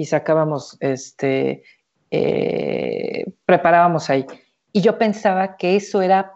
[0.05, 1.61] sacábamos, este,
[2.09, 4.25] eh, preparábamos ahí.
[4.71, 6.34] Y yo pensaba que eso era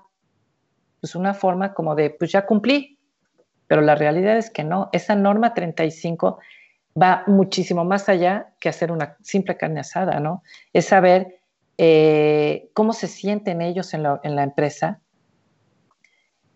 [0.99, 2.97] pues una forma como de, pues ya cumplí,
[3.67, 6.39] pero la realidad es que no, esa norma 35
[6.99, 10.43] va muchísimo más allá que hacer una simple carne asada, ¿no?
[10.73, 11.39] Es saber
[11.77, 14.99] eh, cómo se sienten ellos en la, empresa,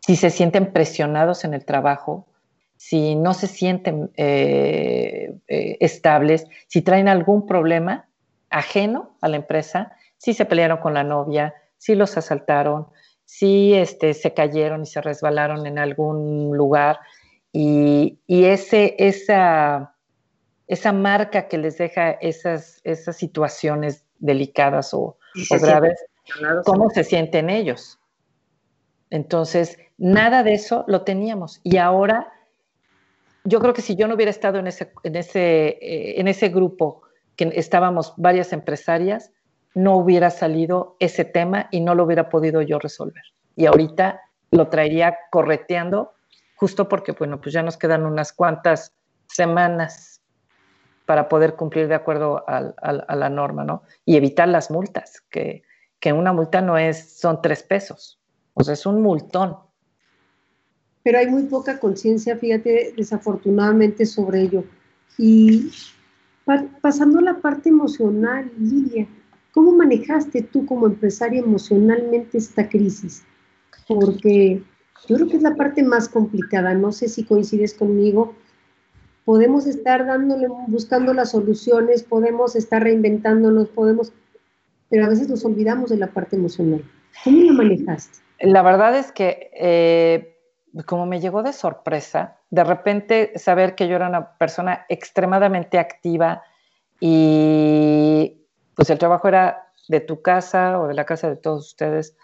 [0.02, 2.28] si se sienten presionados en el trabajo,
[2.76, 8.08] si no se sienten eh, eh, estables, si traen algún problema
[8.50, 12.88] ajeno a la empresa, si se pelearon con la novia, si los asaltaron,
[13.36, 17.00] si este, se cayeron y se resbalaron en algún lugar
[17.52, 19.96] y, ese, esa,
[20.68, 25.18] esa marca que les deja esas, esas situaciones delicadas o,
[25.50, 26.06] o graves,
[26.64, 28.00] ¿cómo se sienten ellos?
[29.10, 31.60] Entonces, nada de eso lo teníamos.
[31.64, 32.32] Y ahora,
[33.46, 36.50] yo creo que si yo no hubiera estado en ese, en ese, eh, en ese
[36.50, 37.02] grupo,
[37.36, 39.32] que estábamos varias empresarias,
[39.76, 43.24] no hubiera salido ese tema y no lo hubiera podido yo resolver.
[43.56, 46.14] Y ahorita lo traería correteando,
[46.56, 48.94] justo porque, bueno, pues ya nos quedan unas cuantas
[49.28, 50.22] semanas
[51.06, 53.84] para poder cumplir de acuerdo a, la norma, ¿no?
[54.06, 55.64] Y evitar las multas, que,
[56.00, 58.20] que una multa no es, son tres pesos,
[58.54, 59.58] o sea, es un multón.
[61.04, 64.64] Pero hay muy poca conciencia, fíjate, desafortunadamente sobre ello.
[65.18, 65.72] Y
[66.82, 69.08] pasando a la parte emocional, Lidia,
[69.54, 73.24] ¿cómo manejaste tú como empresaria emocionalmente esta crisis?
[73.88, 74.62] Porque
[75.08, 78.36] yo creo que es la parte más complicada, no sé si coincides conmigo.
[79.26, 84.12] Podemos estar dándole, buscando las soluciones, podemos estar reinventándonos, podemos,
[84.90, 86.84] pero a veces nos olvidamos de la parte emocional.
[87.24, 88.20] ¿Cómo lo manejaste?
[88.42, 90.36] La verdad es que eh,
[90.86, 96.44] como me llegó de sorpresa, de repente saber que yo era una persona extremadamente activa
[97.00, 98.43] y
[98.76, 102.16] pues el trabajo era de tu casa o de la casa de todos ustedes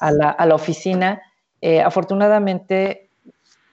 [0.00, 1.20] a la, oficina.
[1.60, 3.10] Eh, afortunadamente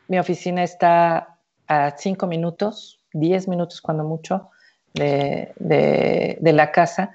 [0.08, 4.50] mi oficina está a cinco minutos, diez minutos cuando mucho
[4.94, 7.12] de, de la casa.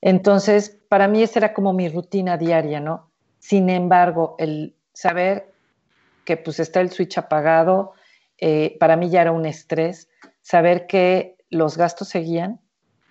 [0.00, 3.10] Entonces, para mí esa era como mi rutina diaria, ¿no?
[3.38, 5.52] Sin embargo, el saber
[6.24, 7.92] que pues está el switch apagado,
[8.38, 10.08] eh, para mí ya era un estrés,
[10.42, 12.60] saber que los gastos seguían,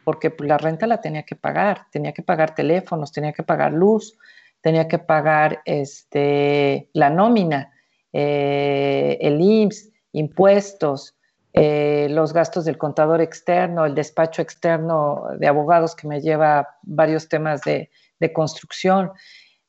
[0.06, 3.74] porque pues, la renta la tenía que pagar, tenía que pagar teléfonos, tenía que pagar
[3.74, 4.18] luz,
[4.62, 7.74] tenía que pagar este, la nómina,
[8.14, 11.18] eh, el IMSS, impuestos,
[11.54, 17.28] eh, los gastos del contador externo, el despacho externo de abogados que me lleva varios
[17.28, 17.90] temas de,
[18.20, 19.12] de construcción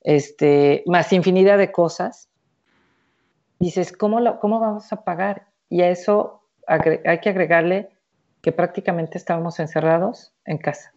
[0.02, 2.28] este, más infinidad de cosas,
[3.58, 5.48] dices, ¿cómo, ¿cómo vamos a pagar?
[5.68, 7.95] Y a eso hay que agregarle
[8.46, 10.94] que prácticamente estábamos encerrados en casa.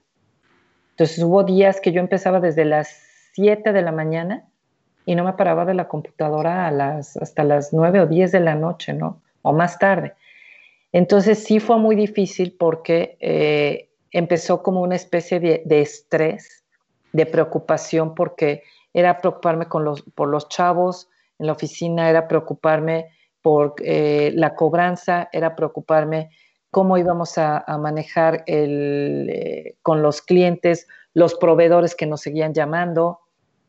[0.91, 2.89] Entonces hubo días que yo empezaba desde las
[3.33, 4.47] 7 de la mañana
[5.03, 8.93] y no me paraba de la computadora hasta las 9 o 10 de la noche,
[8.93, 9.23] ¿no?
[9.41, 10.13] O más tarde.
[10.91, 16.63] Entonces sí fue muy difícil porque eh, empezó como una especie de, estrés,
[17.13, 18.61] de preocupación, porque
[18.93, 21.09] era preocuparme por los chavos
[21.39, 23.09] en la oficina, era preocuparme
[23.41, 26.29] por eh, la cobranza, era preocuparme
[26.71, 33.21] cómo íbamos a, manejar eh, con los clientes, los proveedores que nos seguían llamando.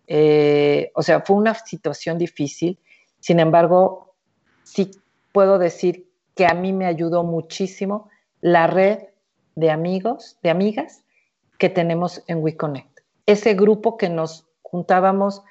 [0.07, 2.79] Eh, o sea, fue una situación difícil.
[3.21, 4.15] Sin embargo,
[4.65, 4.91] sí
[5.33, 8.09] puedo decir que a mí me ayudó muchísimo
[8.41, 8.99] la red
[9.55, 11.05] de amigos, de amigas
[11.59, 13.01] que tenemos en WeConnect.
[13.27, 15.43] Ese grupo que nos juntábamos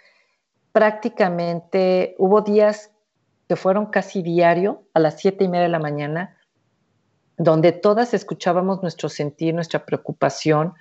[0.72, 2.92] prácticamente, hubo días
[3.48, 6.38] que fueron casi diario a las siete y media de la mañana,
[7.40, 10.74] donde todas escuchábamos nuestro sentir, nuestra preocupación,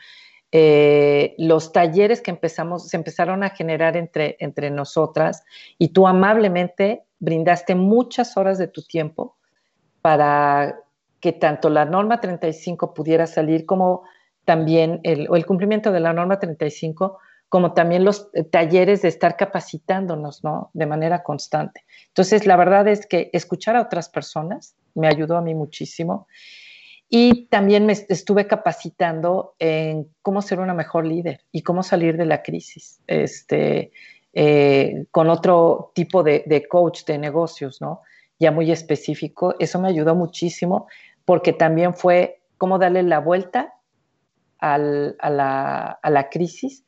[0.50, 5.44] eh, los talleres que empezamos, se empezaron a generar entre, entre nosotras
[5.78, 9.36] y tú amablemente brindaste muchas horas de tu tiempo
[10.02, 10.80] para
[11.20, 14.02] que tanto la norma 35 pudiera salir como
[14.44, 17.18] también el, el cumplimiento de la norma 35
[17.48, 20.70] como también los eh, talleres de estar capacitándonos, ¿no?
[20.74, 21.84] De manera constante.
[22.08, 26.26] Entonces, la verdad es que escuchar a otras personas me ayudó a mí muchísimo.
[27.08, 32.26] Y también me estuve capacitando en cómo ser una mejor líder y cómo salir de
[32.26, 33.92] la crisis, este,
[34.34, 38.02] eh, con otro tipo de, coach de negocios, ¿no?
[38.38, 39.54] Ya muy específico.
[39.58, 40.86] Eso me ayudó muchísimo
[41.24, 43.74] porque también fue cómo darle la vuelta
[44.58, 46.84] a, la, a la crisis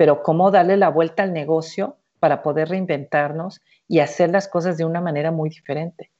[0.00, 4.86] pero cómo darle la vuelta al negocio para poder reinventarnos y hacer las cosas de
[4.86, 6.10] una manera muy diferente.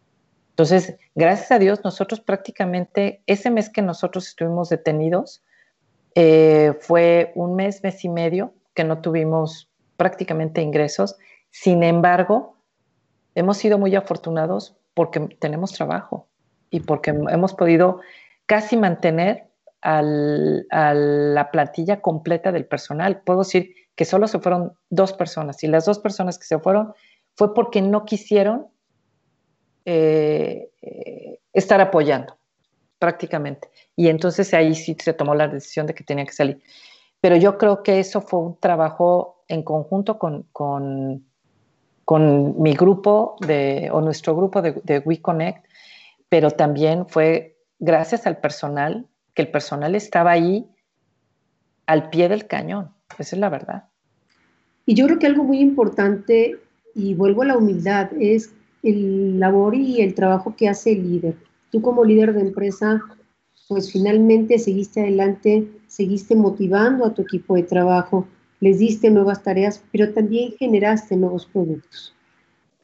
[0.50, 5.42] Entonces, gracias a Dios, nosotros prácticamente, ese mes que nosotros estuvimos detenidos,
[6.14, 11.16] eh, fue un mes, mes y medio que no tuvimos prácticamente ingresos.
[11.48, 12.58] Sin embargo,
[13.34, 16.28] hemos sido muy afortunados porque tenemos trabajo
[16.68, 18.00] y porque hemos podido
[18.44, 19.46] casi mantener
[19.82, 23.22] a la plantilla completa del personal.
[23.22, 26.94] Puedo decir que solo se fueron dos personas y las dos personas que se fueron
[27.36, 28.68] fue porque no quisieron
[29.84, 30.70] eh,
[31.52, 32.36] estar apoyando
[32.98, 33.68] prácticamente.
[33.96, 36.62] Y entonces ahí sí se tomó la decisión de que tenía que salir.
[37.20, 41.24] Pero yo creo que eso fue un trabajo en conjunto con, con,
[42.60, 45.64] mi grupo de, o nuestro grupo de, de WeConnect,
[46.28, 49.06] pero también fue gracias al personal
[49.40, 50.66] que el personal estaba ahí
[51.86, 52.90] al pie del cañón.
[53.18, 53.84] Esa es la verdad.
[54.84, 56.58] Y yo creo que algo muy importante,
[56.94, 58.52] y vuelvo a la humildad, es
[58.82, 61.36] el labor y el trabajo que hace el líder.
[61.70, 63.02] Tú como líder de empresa,
[63.66, 68.26] pues finalmente seguiste adelante, seguiste motivando a tu equipo de trabajo,
[68.60, 72.14] les diste nuevas tareas, pero también generaste nuevos productos.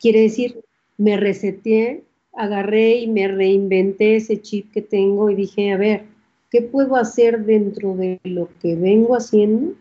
[0.01, 0.61] Quiere decir,
[0.97, 6.16] me reseteé, agarré y me reinventé ese chip que tengo y dije, a ver,
[6.51, 9.75] ¿Qué puedo hacer dentro de lo que vengo haciendo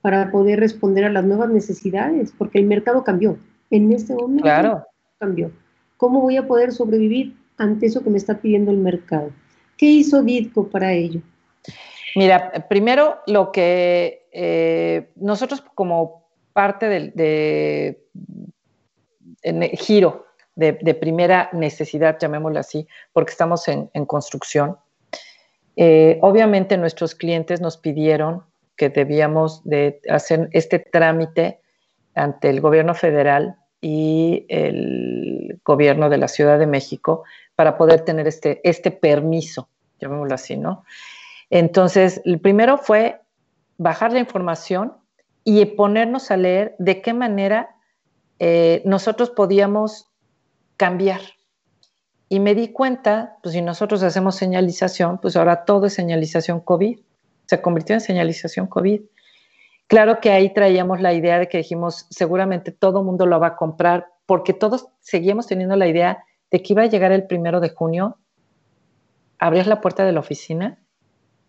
[0.00, 2.32] para poder responder a las nuevas necesidades?
[2.36, 3.38] Porque el mercado cambió.
[3.70, 4.86] En este momento claro.
[5.18, 5.52] cambió.
[5.96, 9.30] ¿Cómo voy a poder sobrevivir ante eso que me está pidiendo el mercado?
[9.76, 11.20] ¿Qué hizo Ditco para ello?
[12.16, 18.06] Mira, primero lo que eh, nosotros como parte del de,
[19.74, 20.26] giro
[20.56, 24.76] de, primera necesidad, llamémoslo así, porque estamos en construcción,
[25.76, 28.44] eh, obviamente nuestros clientes nos pidieron
[28.76, 31.60] que debíamos de hacer este trámite
[32.14, 38.26] ante el gobierno federal y el gobierno de la Ciudad de México para poder tener
[38.26, 39.68] este, este permiso,
[40.00, 40.84] llamémoslo así, ¿no?
[41.50, 43.20] Entonces, el primero fue
[43.76, 44.94] bajar la información
[45.44, 47.76] y ponernos a leer de qué manera
[48.38, 50.08] eh, nosotros podíamos
[50.76, 51.20] cambiar.
[52.32, 57.00] Y me di cuenta, pues si nosotros hacemos señalización, pues ahora todo es señalización COVID.
[57.46, 59.02] Se convirtió en señalización COVID.
[59.88, 63.56] Claro que ahí traíamos la idea de que dijimos, seguramente todo mundo lo va a
[63.56, 66.22] comprar, porque todos seguíamos teniendo la idea
[66.52, 68.16] de que iba a llegar el primero de junio,
[69.40, 70.78] abrías la puerta de la oficina,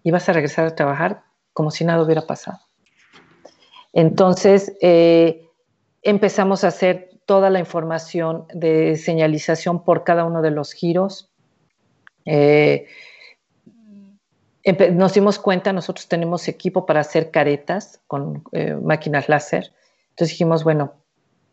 [0.02, 1.22] ibas a regresar a trabajar
[1.54, 2.58] como si nada hubiera pasado.
[3.94, 5.48] Entonces, eh,
[6.02, 11.32] empezamos a hacer toda la información de señalización por cada uno de los giros.
[12.26, 12.88] Eh,
[14.92, 19.72] nos dimos cuenta, nosotros tenemos equipo para hacer caretas con eh, máquinas láser.
[20.10, 20.96] Entonces dijimos, bueno,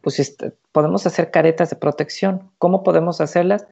[0.01, 2.51] pues este, podemos hacer caretas de protección.
[2.59, 3.69] ¿Cómo podemos hacerlas?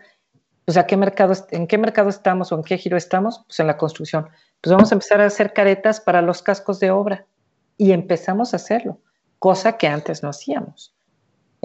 [0.65, 3.43] Pues ¿a qué mercado, ¿en qué mercado estamos o en qué giro estamos?
[3.49, 4.29] Pues en la construcción.
[4.61, 7.27] Pues vamos a empezar a hacer caretas para los cascos de obra.
[7.77, 9.01] Y empezamos a hacerlo,
[9.41, 10.96] cosa que antes no hacíamos.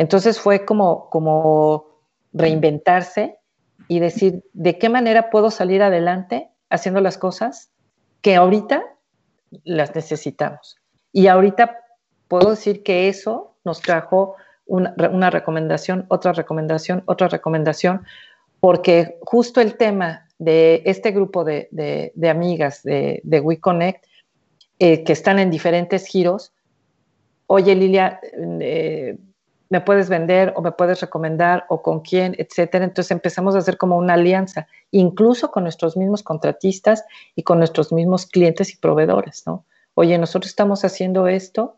[0.02, 2.02] Entonces fue como,
[2.34, 3.38] reinventarse
[3.88, 7.70] y decir, ¿de qué manera puedo salir adelante haciendo las cosas
[8.24, 8.84] que ahorita
[9.64, 10.78] las necesitamos.
[11.14, 11.78] Y ahorita
[12.28, 18.04] puedo decir que eso nos trajo una, recomendación, otra recomendación, otra recomendación,
[18.60, 24.04] porque justo el tema de este grupo de, amigas de, de WeConnect,
[24.80, 26.54] eh, que están en diferentes giros,
[27.46, 28.20] oye Lilia,
[28.62, 29.16] eh,
[29.72, 32.84] me puedes vender o me puedes recomendar o con quién, etcétera.
[32.84, 37.06] Entonces empezamos a hacer como una alianza, incluso con nuestros mismos contratistas
[37.38, 39.66] y con nuestros mismos clientes y proveedores, ¿no?
[39.94, 41.78] Oye, nosotros estamos haciendo esto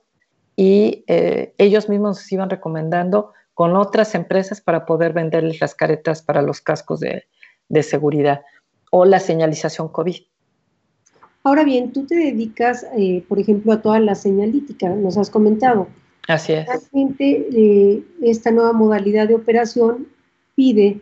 [0.55, 6.23] y eh, ellos mismos nos iban recomendando con otras empresas para poder venderles las caretas
[6.23, 7.25] para los cascos de,
[7.83, 8.41] seguridad
[8.89, 10.15] o la señalización COVID.
[11.43, 15.87] Ahora bien, tú te dedicas, eh, por ejemplo, a toda la señalítica, nos has comentado.
[16.28, 16.65] Así es.
[16.67, 20.07] Realmente eh, esta nueva modalidad de operación
[20.55, 21.01] pide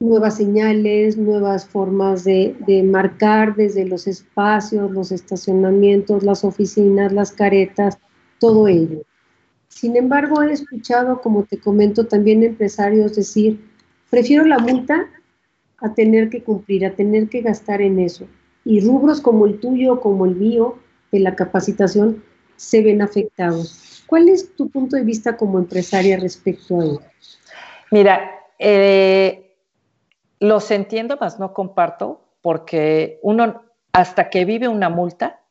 [0.00, 7.98] nuevas señales, nuevas formas de, marcar desde los espacios, los estacionamientos, las oficinas, las caretas,
[8.38, 9.02] todo ello.
[9.68, 13.60] Sin embargo, he escuchado, como te comento, también empresarios decir,
[14.08, 15.06] prefiero la multa
[15.78, 18.26] a tener que cumplir, a tener que gastar en eso.
[18.64, 20.78] Y rubros como el tuyo, como el mío,
[21.12, 22.22] de la capacitación,
[22.56, 23.89] se ven afectados.
[24.10, 27.00] ¿Cuál es tu punto de vista como empresaria respecto a ello?
[27.92, 29.54] Mira, eh,
[30.40, 35.42] los entiendo, más no comparto, porque uno, hasta que vive una multa,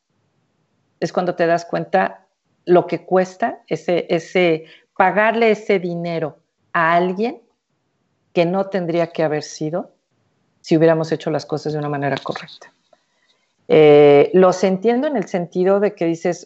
[0.99, 2.27] es cuando te das cuenta
[2.65, 4.65] lo que cuesta ese, ese
[4.97, 6.39] pagarle ese dinero
[6.73, 7.41] a alguien
[8.33, 9.93] que no tendría que haber sido
[10.59, 12.73] si hubiéramos hecho las cosas de una manera correcta.
[13.69, 16.45] Eh, los entiendo en el sentido de que dices,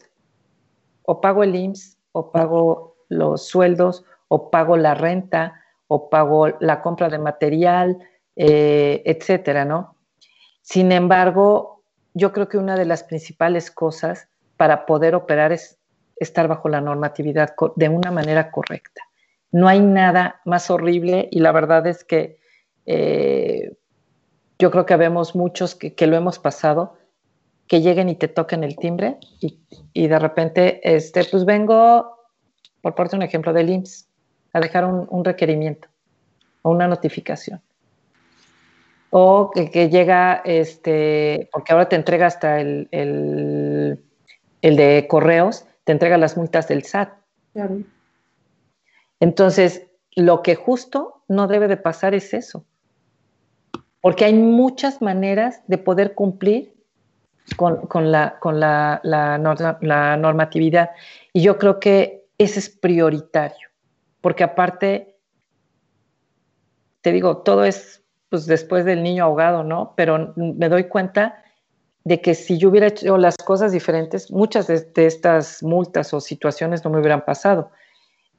[1.02, 6.82] o pago el IMSS, o pago los sueldos, o pago la renta, o pago la
[6.82, 8.00] compra de material,
[8.36, 9.98] eh, etcétera, ¿no?
[10.62, 11.84] Sin embargo,
[12.14, 15.80] yo creo que una de las principales cosas para poder operar es
[16.16, 19.02] estar bajo la normatividad de una manera correcta.
[19.52, 22.40] No hay nada más horrible y la verdad es que
[22.86, 23.76] eh,
[24.58, 26.96] yo creo que vemos muchos que, lo hemos pasado,
[27.68, 29.18] que lleguen y te toquen el timbre
[29.94, 32.18] y, de repente, este, pues vengo,
[32.82, 34.08] por parte un ejemplo del IMSS,
[34.54, 35.88] a dejar un, requerimiento
[36.62, 37.62] o una notificación.
[39.10, 43.98] O que, llega, este, porque ahora te entrega hasta el, el,
[44.62, 47.14] de correos, te entrega las multas del SAT.
[49.20, 52.66] Entonces, lo que justo no debe de pasar es eso.
[54.02, 56.73] Porque hay muchas maneras de poder cumplir
[57.56, 60.92] con, la, con la, la, normatividad.
[61.34, 63.70] Y yo creo que ese es prioritario,
[64.22, 65.16] porque aparte,
[67.02, 69.94] te digo, todo es pues después del niño ahogado, ¿no?
[69.96, 71.44] Pero me doy cuenta
[72.04, 76.20] de que si yo hubiera hecho las cosas diferentes, muchas de, de estas multas o
[76.20, 77.70] situaciones no me hubieran pasado.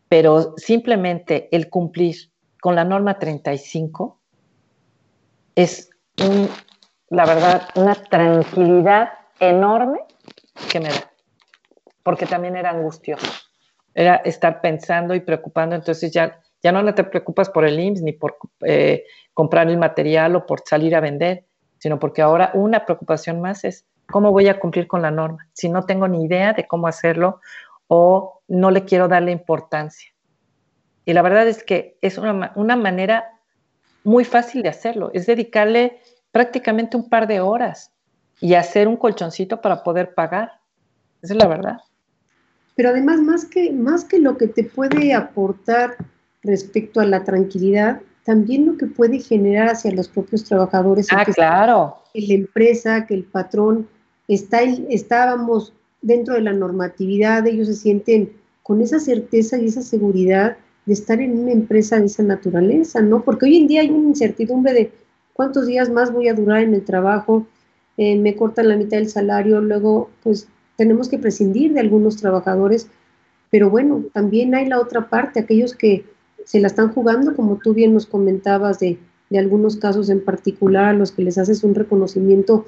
[0.08, 2.16] Pero simplemente el cumplir
[2.60, 4.18] con la norma 35
[5.54, 5.90] es
[6.20, 6.48] un
[7.10, 10.00] la verdad, una tranquilidad enorme
[10.70, 11.10] que me da,
[12.02, 13.26] porque también era angustioso.
[13.94, 18.12] Era estar pensando y preocupando, entonces ya, ya no te preocupas por el IMSS ni
[18.12, 21.44] por eh, comprar el material o por salir a vender,
[21.78, 25.46] sino porque ahora una preocupación más es cómo voy a cumplir con la norma.
[25.52, 27.40] Si no tengo ni idea de cómo hacerlo
[27.86, 30.10] o no le quiero darle importancia.
[31.04, 33.40] Y la verdad es que es una, una manera
[34.04, 36.00] muy fácil de hacerlo, es dedicarle
[36.34, 37.92] prácticamente un par de horas
[38.40, 40.50] y hacer un colchoncito para poder pagar.
[41.22, 41.76] Esa es la verdad.
[42.74, 45.96] Pero además, más que, más que lo que te puede aportar
[46.42, 51.06] respecto a la tranquilidad, también lo que puede generar hacia los propios trabajadores.
[51.12, 51.98] Ah, claro.
[52.12, 53.86] Que la empresa, que el patrón,
[54.26, 55.72] está, estábamos
[56.02, 58.32] dentro de la normatividad, ellos se sienten
[58.64, 63.22] con esa certeza y esa seguridad de estar en una empresa de esa naturaleza, ¿no?
[63.22, 65.03] Porque hoy en día hay una incertidumbre de
[65.34, 67.46] cuántos días más voy a durar en el trabajo,
[67.98, 72.88] eh, me cortan la mitad del salario, luego pues tenemos que prescindir de algunos trabajadores,
[73.50, 76.04] pero bueno, también hay la otra parte, aquellos que
[76.44, 78.98] se la están jugando, como tú bien nos comentabas de,
[79.30, 82.64] de algunos casos en particular, a los que les haces un reconocimiento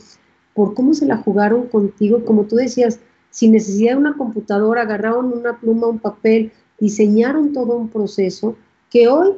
[0.55, 3.01] por cómo se la jugaron contigo, como tú decías,
[3.31, 8.57] sin necesidad de una computadora, agarraron una pluma, un papel, diseñaron todo un proceso
[8.91, 9.35] que hoy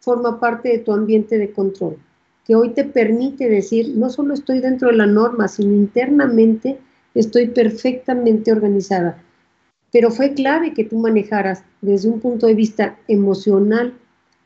[0.00, 1.98] forma parte de tu ambiente de control,
[2.46, 6.78] que hoy te permite decir, no solo estoy dentro de la norma, sino internamente
[7.14, 9.22] estoy perfectamente organizada.
[9.92, 13.94] Pero fue clave que tú manejaras desde un punto de vista emocional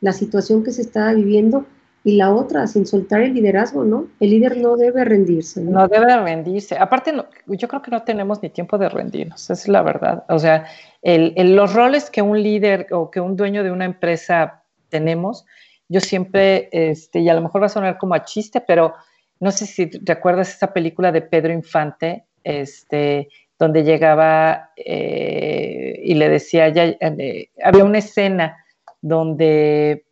[0.00, 1.66] la situación que se estaba viviendo
[2.04, 4.06] y la otra, sin soltar el liderazgo, ¿no?
[4.20, 5.60] El líder no debe rendirse.
[5.60, 6.78] No, no debe rendirse.
[6.78, 7.12] Aparte,
[7.46, 10.24] yo creo que no tenemos ni tiempo de rendirnos, es la verdad.
[10.28, 10.66] O sea,
[11.02, 15.44] el, los roles que un líder o que un dueño de una empresa tenemos,
[15.88, 18.94] yo siempre, este, y a lo mejor va a sonar como a chiste, pero
[19.40, 23.28] no sé si recuerdas esa película de Pedro Infante, este,
[23.58, 28.64] donde llegaba eh, y le decía, ya, eh, había una escena
[29.00, 30.04] donde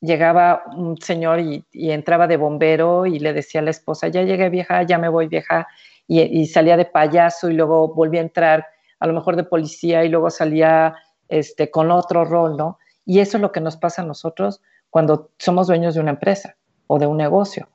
[0.00, 4.48] llegaba un señor y, entraba de bombero y le decía a la esposa, ya llegué
[4.48, 5.66] vieja, ya me voy vieja,
[6.06, 8.66] y, salía de payaso y luego volvía a entrar
[9.00, 10.94] a lo mejor de policía y luego salía
[11.28, 12.78] este, con otro rol, ¿no?
[13.08, 16.56] Y eso es lo que nos pasa a nosotros cuando somos dueños de una empresa
[16.88, 17.66] o de un negocio,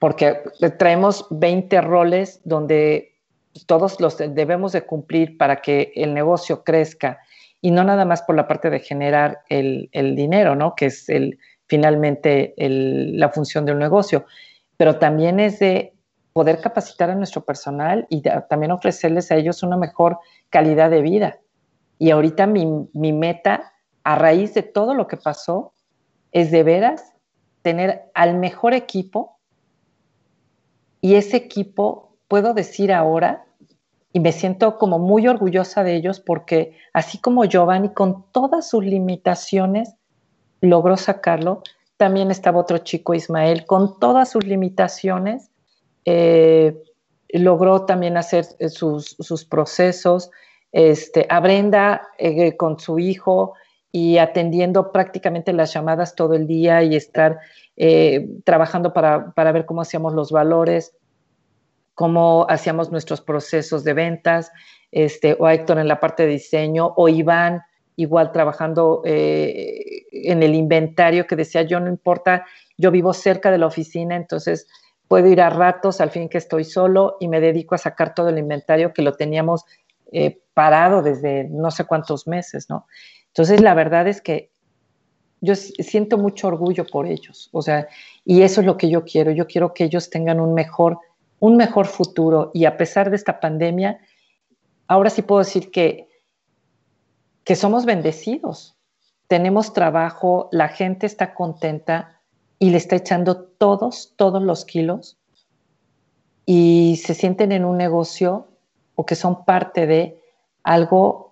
[0.00, 0.42] porque
[0.76, 3.14] traemos 20 roles donde
[3.66, 7.20] todos los debemos de cumplir para que el negocio crezca
[7.60, 10.74] y no nada más por la parte de generar el, dinero, ¿no?
[10.74, 11.38] Que es el,
[11.68, 14.26] finalmente la función de un negocio,
[14.76, 15.94] pero también es de
[16.32, 21.38] poder capacitar a nuestro personal y también ofrecerles a ellos una mejor calidad de vida.
[22.00, 23.74] Y ahorita mi, mi meta,
[24.04, 25.72] a raíz de todo lo que pasó,
[26.32, 27.12] es de veras
[27.62, 29.38] tener al mejor equipo
[31.00, 33.44] y ese equipo, puedo decir ahora,
[34.12, 38.84] y me siento como muy orgullosa de ellos porque así como Giovanni con todas sus
[38.84, 39.94] limitaciones
[40.60, 41.62] logró sacarlo,
[41.96, 45.50] también estaba otro chico, Ismael, con todas sus limitaciones,
[46.04, 46.82] eh,
[47.28, 50.30] logró también hacer eh, sus, procesos,
[50.72, 53.54] este, a Brenda eh, con su hijo
[53.92, 57.38] y atendiendo prácticamente las llamadas todo el día y estar
[58.44, 60.94] trabajando para, para ver cómo hacíamos los valores
[62.00, 64.52] cómo hacíamos nuestros procesos de ventas,
[64.90, 67.60] este, o Héctor en la parte de diseño, o Iván
[67.94, 72.46] igual trabajando eh, en el inventario que decía, yo no importa,
[72.78, 74.66] yo vivo cerca de la oficina, entonces
[75.08, 78.30] puedo ir a ratos al fin que estoy solo y me dedico a sacar todo
[78.30, 79.66] el inventario que lo teníamos
[80.10, 82.86] eh, parado desde no sé cuántos meses, ¿no?
[83.30, 84.50] Entonces, la verdad es que
[85.40, 87.88] yo siento mucho orgullo por ellos, o sea,
[88.24, 90.98] y eso es lo que yo quiero, yo quiero que ellos tengan un mejor
[91.40, 93.98] un mejor futuro y a pesar de esta pandemia,
[94.86, 96.08] ahora sí puedo decir que,
[97.44, 98.76] que somos bendecidos.
[99.26, 102.20] Tenemos trabajo, la gente está contenta
[102.58, 105.18] y le está echando todos, todos los kilos
[106.44, 108.48] y se sienten en un negocio
[108.94, 110.20] o que son parte de
[110.62, 111.29] algo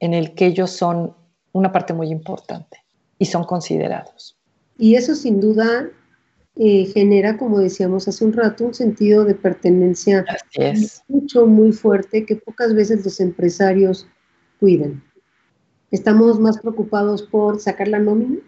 [0.00, 1.14] en el que ellos son
[1.52, 2.78] una parte muy importante
[3.18, 4.36] y son considerados.
[4.78, 5.90] Y eso sin duda
[6.56, 10.24] eh, genera, como decíamos hace un rato, un sentido de pertenencia
[11.08, 14.06] mucho, muy fuerte que pocas veces los empresarios
[14.58, 15.02] cuidan.
[15.90, 18.38] Estamos más preocupados por sacar la nómina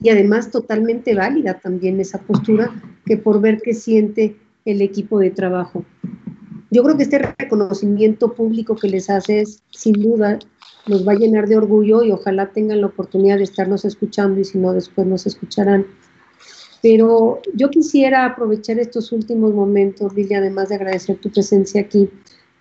[0.00, 2.70] y además totalmente válida también esa postura
[3.06, 5.84] que por ver qué siente el equipo de trabajo.
[6.74, 10.38] Yo creo que este reconocimiento público que les haces, sin duda,
[10.86, 14.44] nos va a llenar de orgullo y ojalá tengan la oportunidad de estarnos escuchando y
[14.44, 15.86] si no, después nos escucharán
[16.84, 22.10] pero yo quisiera aprovechar estos últimos momentos, Lili, además de agradecer tu presencia aquí,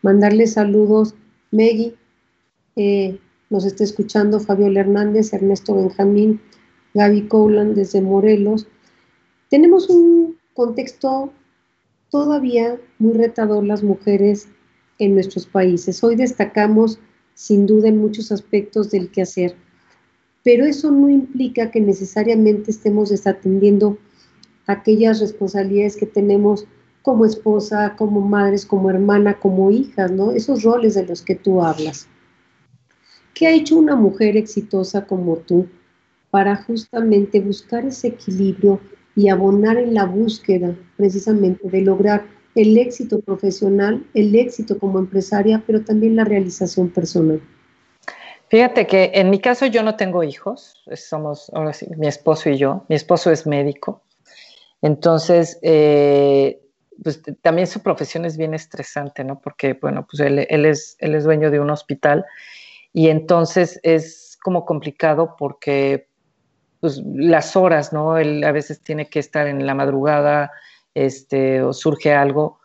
[0.01, 1.13] mandarle saludos.
[1.51, 1.93] Meggy,
[2.77, 6.39] eh, nos está escuchando Fabiola Hernández, Ernesto Benjamín,
[6.93, 8.65] Gaby Cowland desde Morelos.
[9.49, 11.33] Tenemos un contexto
[12.13, 14.47] todavía muy retador las mujeres
[14.99, 16.03] en nuestros países.
[16.03, 16.99] Hoy destacamos
[17.33, 19.55] sin duda en muchos aspectos del quehacer,
[20.43, 23.97] pero eso no implica que necesariamente estemos desatendiendo
[24.67, 26.67] aquellas responsabilidades que tenemos
[27.01, 30.33] como esposa, como madres, como hermana, como hijas, ¿no?
[30.33, 32.07] Esos roles de los que tú hablas.
[33.33, 35.65] ¿Qué ha hecho una mujer exitosa como tú
[36.29, 38.79] para justamente buscar ese equilibrio
[39.15, 45.63] y abonar en la búsqueda precisamente de lograr el éxito profesional, el éxito como empresaria,
[45.65, 47.41] pero también la realización personal?
[48.49, 52.57] Fíjate que en mi caso yo no tengo hijos, somos ahora sí, mi esposo y
[52.57, 52.85] yo.
[52.87, 54.03] Mi esposo es médico,
[54.81, 56.61] entonces eh,
[57.01, 59.39] pues también su profesión es bien estresante, ¿no?
[59.41, 62.25] Porque bueno, pues él, es, él es dueño de un hospital
[62.91, 66.07] y entonces es como complicado porque
[66.83, 68.17] pues las horas, ¿no?
[68.17, 70.51] Él a veces tiene que estar en la madrugada,
[70.93, 72.59] este, o surge algo.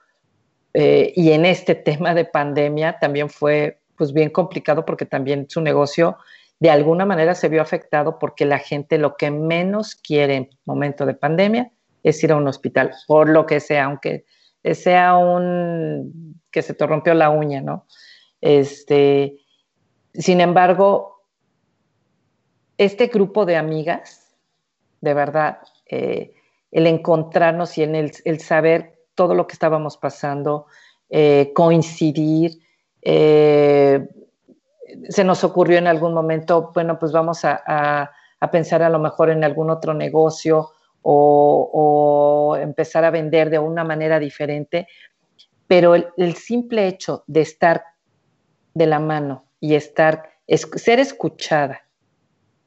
[0.75, 5.61] Eh, y en este tema de pandemia también fue pues bien complicado porque también su
[5.61, 6.17] negocio
[6.59, 11.07] de alguna manera se vio afectado porque la gente lo que menos quiere en momento
[11.07, 11.71] de pandemia
[12.03, 14.25] es ir a un hospital, por lo que sea, aunque
[14.65, 17.87] sea un que se te rompió la uña, ¿no?
[18.41, 19.37] Este,
[20.13, 21.18] sin embargo,
[22.79, 24.37] este grupo de amigas,
[25.01, 26.33] de verdad, eh,
[26.71, 30.67] el encontrarnos y en el, saber todo lo que estábamos pasando,
[31.11, 32.53] eh, coincidir,
[33.03, 34.09] eh,
[35.09, 38.11] se nos ocurrió en algún momento, bueno, pues vamos a,
[38.53, 40.71] pensar a lo mejor en algún otro negocio
[41.03, 44.87] o, empezar a vender de una manera diferente,
[45.67, 47.83] pero el, simple hecho de estar
[48.75, 51.88] de la mano y estar, ser escuchada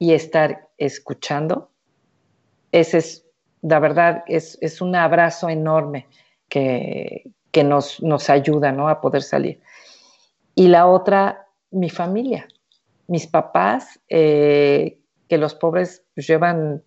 [0.02, 1.70] y estar escuchando,
[2.72, 3.26] ese es,
[3.62, 6.08] la verdad, es, es un abrazo enorme
[6.50, 8.90] que, que nos, nos ayuda ¿no?
[8.90, 9.62] a poder salir
[10.56, 12.48] y la otra, mi familia,
[13.08, 15.00] mis papás, eh,
[15.30, 16.84] que los pobres pues, llevan,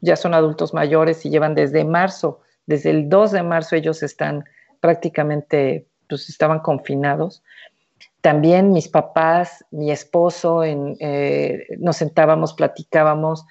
[0.00, 4.44] ya son adultos mayores y llevan desde marzo, desde el 2 de marzo ellos están
[4.80, 7.42] prácticamente, pues estaban confinados.
[8.24, 13.44] También mis papás, mi esposo, eh, nos sentábamos, platicábamos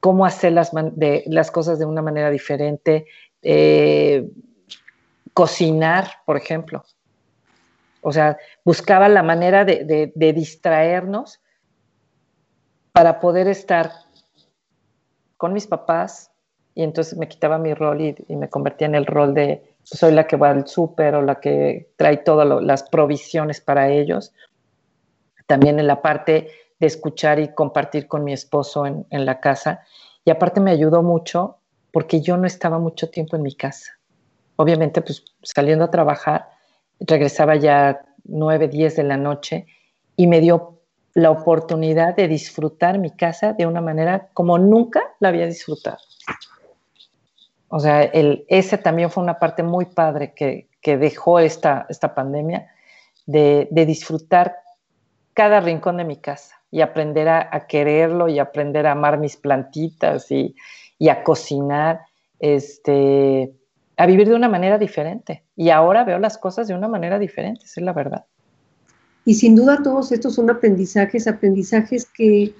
[0.00, 3.06] cómo hacer las, cosas de una manera diferente,
[3.42, 4.28] eh,
[5.32, 6.82] cocinar, por ejemplo.
[8.00, 11.40] O sea, buscaba la manera de, distraernos
[12.90, 13.92] para poder estar
[15.36, 16.32] con mis papás
[16.74, 20.26] y entonces me quitaba mi rol y, me convertía en el rol de soy la
[20.26, 24.32] que va al súper o la que trae todas las provisiones para ellos.
[25.46, 29.80] También en la parte de escuchar y compartir con mi esposo en, en la casa.
[30.24, 31.58] Y aparte me ayudó mucho
[31.92, 33.98] porque yo no estaba mucho tiempo en mi casa.
[34.56, 36.50] Obviamente, pues saliendo a trabajar,
[37.00, 39.66] regresaba ya 9, 10 de la noche
[40.16, 40.80] y me dio
[41.14, 45.98] la oportunidad de disfrutar mi casa de una manera como nunca la había disfrutado.
[47.68, 52.66] O sea, el, ese también fue una parte muy padre que, dejó esta, esta pandemia,
[53.26, 54.56] de, disfrutar
[55.34, 60.30] cada rincón de mi casa y aprender a, quererlo y aprender a amar mis plantitas
[60.30, 60.56] y,
[60.98, 62.00] y a cocinar.
[62.38, 63.52] Este,
[63.98, 65.44] a vivir de una manera diferente.
[65.56, 68.24] Y ahora veo las cosas de una manera diferente, esa es la verdad.
[69.24, 72.54] Y sin duda todos estos son aprendizajes, aprendizajes que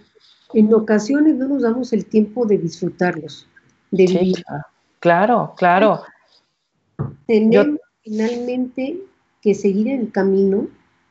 [0.53, 3.47] en ocasiones no nos damos el tiempo de disfrutarlos,
[3.93, 4.43] de vivir.
[4.45, 4.65] Claro,
[5.57, 6.03] claro.
[7.27, 8.99] Tenemos finalmente
[9.43, 10.67] que seguir el camino,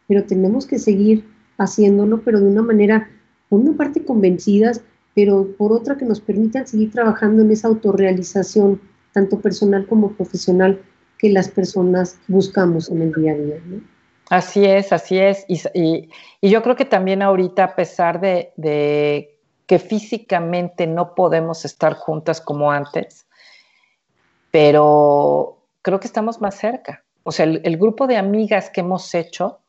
[0.07, 1.25] pero tenemos que seguir
[1.57, 3.09] haciéndolo, pero de una manera,
[3.49, 4.81] por una parte convencidas,
[5.15, 8.79] pero por otra que nos permitan seguir trabajando en esa autorrealización
[9.13, 10.79] tanto personal como profesional,
[11.17, 13.61] que las personas buscamos en el día a día.
[14.29, 15.45] Así es, así es.
[15.73, 16.09] Y,
[16.41, 22.71] yo creo que también ahorita, a pesar de, que físicamente no podemos estar juntas como
[22.71, 23.25] antes,
[24.51, 27.03] pero creo que estamos más cerca.
[27.23, 29.59] O sea, el, grupo de amigas que hemos hecho,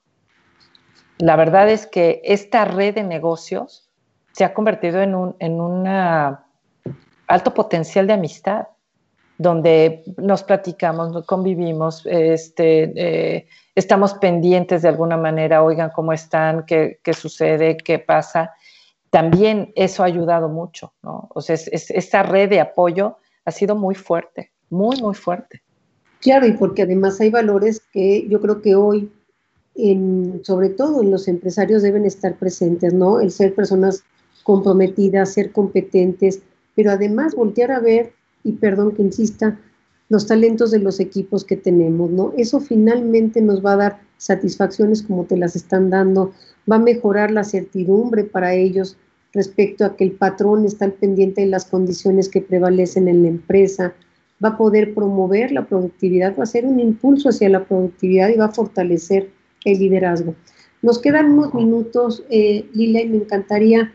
[1.18, 3.90] la verdad es que esta red de negocios
[4.32, 6.44] se ha convertido en un en una
[7.26, 8.68] alto potencial de amistad
[9.38, 16.98] donde nos platicamos, convivimos, este, eh, estamos pendientes de alguna manera, oigan cómo están, qué,
[17.12, 18.52] sucede, qué pasa.
[19.10, 21.28] También eso ha ayudado mucho, ¿no?
[21.32, 25.62] O sea, esta red de apoyo ha sido muy fuerte, muy, muy fuerte.
[26.20, 29.10] Claro, y porque además hay valores que yo creo que hoy,
[30.42, 33.20] sobre todo en los empresarios, deben estar presentes, ¿no?
[33.20, 34.02] El ser personas
[34.42, 36.40] comprometidas, ser competentes,
[36.74, 38.12] pero además voltear a ver
[38.44, 39.58] y perdón que insista,
[40.08, 42.32] los talentos de los equipos que tenemos, ¿no?
[42.36, 46.32] Eso finalmente nos va a dar satisfacciones como te las están dando,
[46.70, 48.96] va a mejorar la certidumbre para ellos
[49.32, 53.28] respecto a que el patrón está al pendiente de las condiciones que prevalecen en la
[53.28, 53.94] empresa,
[54.42, 58.36] va a poder promover la productividad, va a ser un impulso hacia la productividad y
[58.36, 59.30] va a fortalecer
[59.64, 60.34] el liderazgo.
[60.82, 63.92] Nos quedan unos minutos, eh, Lila, y me encantaría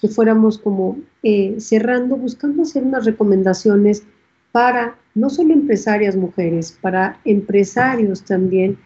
[0.00, 4.04] que fuéramos como eh, cerrando, buscando hacer unas recomendaciones
[4.52, 8.78] para no solo empresarias mujeres, para empresarios también,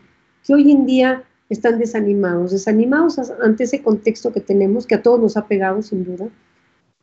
[0.45, 5.21] que hoy en día están desanimados, desanimados ante ese contexto que tenemos, que a todos
[5.21, 6.29] nos ha pegado sin duda,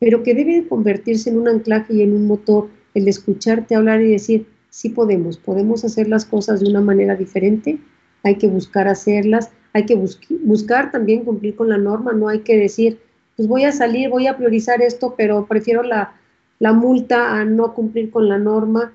[0.00, 4.10] pero que debe convertirse en un anclaje y en un motor el escucharte hablar y
[4.10, 7.78] decir, sí podemos, podemos hacer las cosas de una manera diferente,
[8.22, 9.98] hay que buscar hacerlas, hay que
[10.42, 13.00] buscar también cumplir con la norma, no hay que decir,
[13.36, 16.14] pues voy a salir, voy a priorizar esto, pero prefiero la,
[16.58, 18.92] la multa a no cumplir con la norma.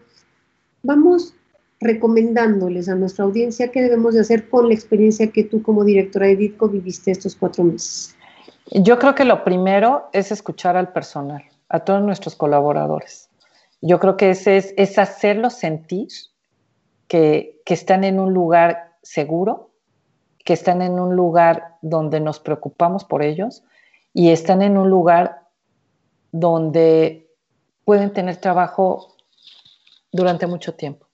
[0.84, 1.34] Vamos
[1.80, 6.28] recomendándoles a nuestra audiencia qué debemos de hacer con la experiencia que tú como directora
[6.28, 8.16] de DITCO viviste estos cuatro meses.
[8.72, 13.25] Yo creo que lo primero es escuchar al personal, a todos nuestros colaboradores.
[13.88, 16.08] Yo creo que ese es, es hacerlos sentir
[17.08, 19.70] que, que están en un lugar seguro,
[20.44, 23.64] que están en un lugar donde nos preocupamos por ellos
[24.12, 25.44] y están en un lugar
[26.32, 27.30] donde
[27.84, 29.16] pueden tener trabajo
[30.12, 31.06] durante mucho tiempo.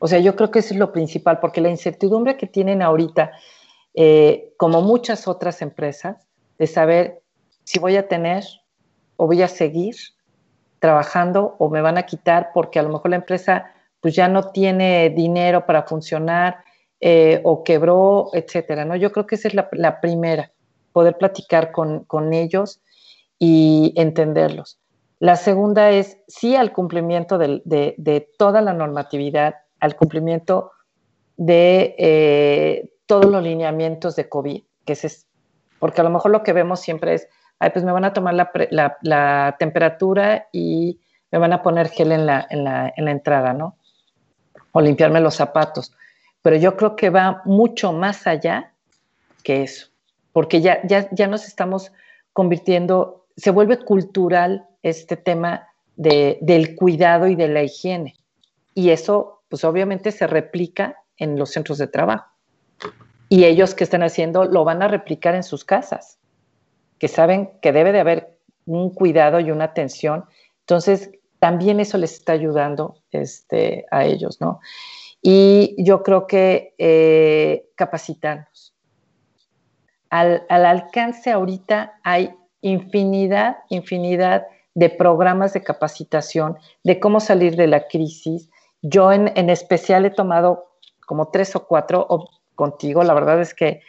[0.00, 3.30] O sea, yo creo que eso es lo principal, porque la incertidumbre que tienen ahorita,
[3.94, 6.26] eh, como muchas otras empresas,
[6.58, 7.22] de saber
[7.62, 8.42] si voy a tener
[9.14, 9.94] o voy a seguir
[10.82, 13.70] trabajando o me van a quitar porque a lo mejor la empresa
[14.00, 16.56] pues ya no tiene dinero para funcionar
[16.98, 18.96] eh, o quebró, etcétera, ¿no?
[18.96, 20.50] Yo creo que esa es la, primera,
[20.92, 22.82] poder platicar con, ellos
[23.38, 24.80] y entenderlos.
[25.20, 30.72] La segunda es sí al cumplimiento de, de toda la normatividad al cumplimiento
[31.36, 35.28] de eh, todos los lineamientos de COVID, que es,
[35.78, 37.28] porque a lo mejor lo que vemos siempre es,
[37.62, 40.98] ay, pues me van a tomar la, temperatura y
[41.30, 43.76] me van a poner gel en la, en la, entrada, ¿no?
[44.72, 45.92] O limpiarme los zapatos.
[46.42, 48.72] Pero yo creo que va mucho más allá
[49.44, 49.86] que eso,
[50.32, 51.92] porque ya, ya, ya nos estamos
[52.32, 58.16] convirtiendo, se vuelve cultural este tema de, del cuidado y de la higiene.
[58.74, 62.26] Y eso pues obviamente se replica en los centros de trabajo.
[63.28, 66.18] Y ellos que están haciendo lo van a replicar en sus casas,
[67.02, 70.24] que saben que debe de haber un cuidado y una atención.
[70.60, 74.60] Entonces, también eso les está ayudando este, a ellos, ¿no?
[75.20, 78.72] Y yo creo que eh, capacitarnos.
[80.10, 87.66] Al, al alcance ahorita hay infinidad, infinidad de programas de capacitación, de cómo salir de
[87.66, 88.48] la crisis,
[88.80, 92.06] yo en, especial he tomado como tres o cuatro
[92.54, 93.02] contigo.
[93.02, 93.80] La verdad es que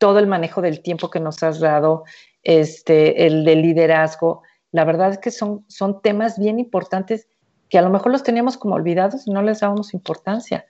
[0.00, 2.04] todo el manejo del tiempo que nos has dado,
[2.42, 4.42] este, el de liderazgo,
[4.72, 7.28] la verdad es que son, son temas bien importantes
[7.68, 10.64] que a lo mejor los teníamos como olvidados y no les dábamos importancia.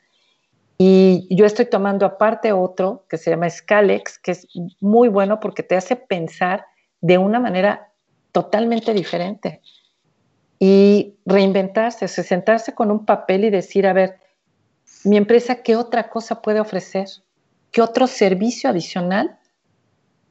[0.78, 4.48] Y yo estoy tomando aparte otro que se llama Scalex, que es
[4.80, 6.66] muy bueno porque te hace pensar
[7.00, 7.92] de una manera
[8.32, 9.60] totalmente diferente
[10.58, 14.18] y reinventarse, o sentarse con un papel y decir, a ver,
[15.04, 17.06] mi empresa, ¿qué otra cosa puede ofrecer?
[17.70, 19.38] ¿Qué otro servicio adicional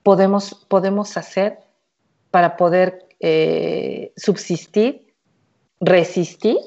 [0.04, 1.60] podemos, podemos hacer
[2.32, 5.14] para poder eh, subsistir,
[5.80, 6.58] resistir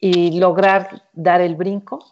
[0.00, 2.04] y lograr dar el brinco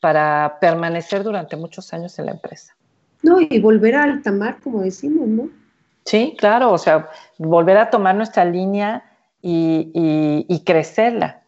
[0.00, 2.76] para permanecer durante muchos años en la empresa?
[3.22, 5.48] No, y volver a alta mar, como decimos, ¿no?
[6.04, 9.04] Sí, claro, o sea, volver a tomar nuestra línea
[9.42, 11.42] y, crecerla.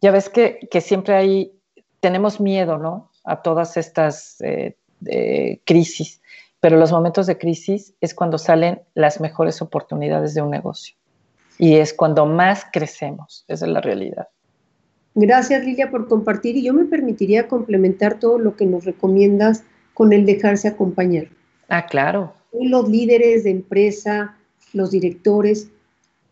[0.00, 1.52] Ya ves que, siempre hay,
[2.00, 3.07] tenemos miedo, ¿no?
[3.24, 6.20] A todas estas eh, crisis,
[6.60, 10.96] pero los momentos de crisis es cuando salen las mejores oportunidades de un negocio
[11.58, 14.28] y es cuando más crecemos, esa es la realidad.
[15.14, 19.64] Gracias Lilia por compartir y yo me permitiría complementar todo lo que nos recomiendas
[19.94, 21.28] con el dejarse acompañar.
[21.68, 24.36] Ah, claro los líderes de empresa,
[24.72, 25.68] los directores,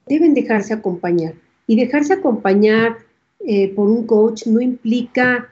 [0.07, 1.35] deben dejarse acompañar.
[1.67, 2.99] Y dejarse acompañar
[3.41, 5.49] eh, por un coach no implica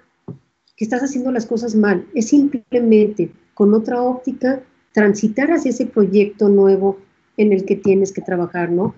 [0.77, 4.63] que estás haciendo las cosas mal, es simplemente con otra óptica
[4.93, 6.99] transitar hacia ese proyecto nuevo
[7.37, 8.95] en el que tienes que trabajar, ¿no?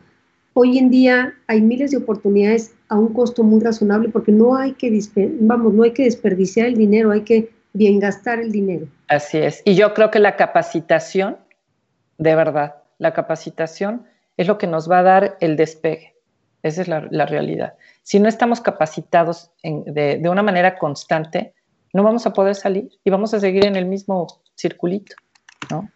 [0.55, 4.73] Hoy en día hay miles de oportunidades a un costo muy razonable porque no hay
[4.73, 4.99] que,
[5.41, 8.87] vamos, no hay que desperdiciar el dinero, hay que bien gastar el dinero.
[9.09, 9.61] Así es.
[9.67, 11.37] Y yo creo que la capacitación
[12.19, 12.77] de verdad.
[12.99, 14.07] La capacitación
[14.37, 16.15] es lo que nos va a dar el despegue.
[16.63, 17.75] Esa es la, realidad.
[18.03, 21.55] Si no estamos capacitados de, una manera constante,
[21.97, 25.17] no vamos a poder salir y vamos a seguir en el mismo circulito,
[25.71, 25.89] ¿no?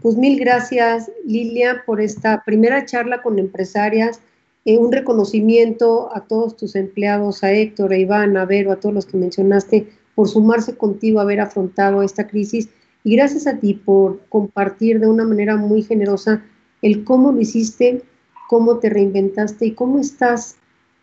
[0.00, 4.20] Pues mil gracias, Lilia, por esta primera charla con empresarias.
[4.64, 8.94] Eh, un reconocimiento a todos tus empleados, a Héctor, a Iván, a Vero, a todos
[8.94, 12.68] los que mencionaste, por sumarse contigo, haber afrontado esta crisis.
[13.02, 16.44] Y gracias a ti por compartir de una manera muy generosa
[16.82, 18.02] el cómo lo hiciste,
[18.48, 20.56] cómo te reinventaste y cómo estás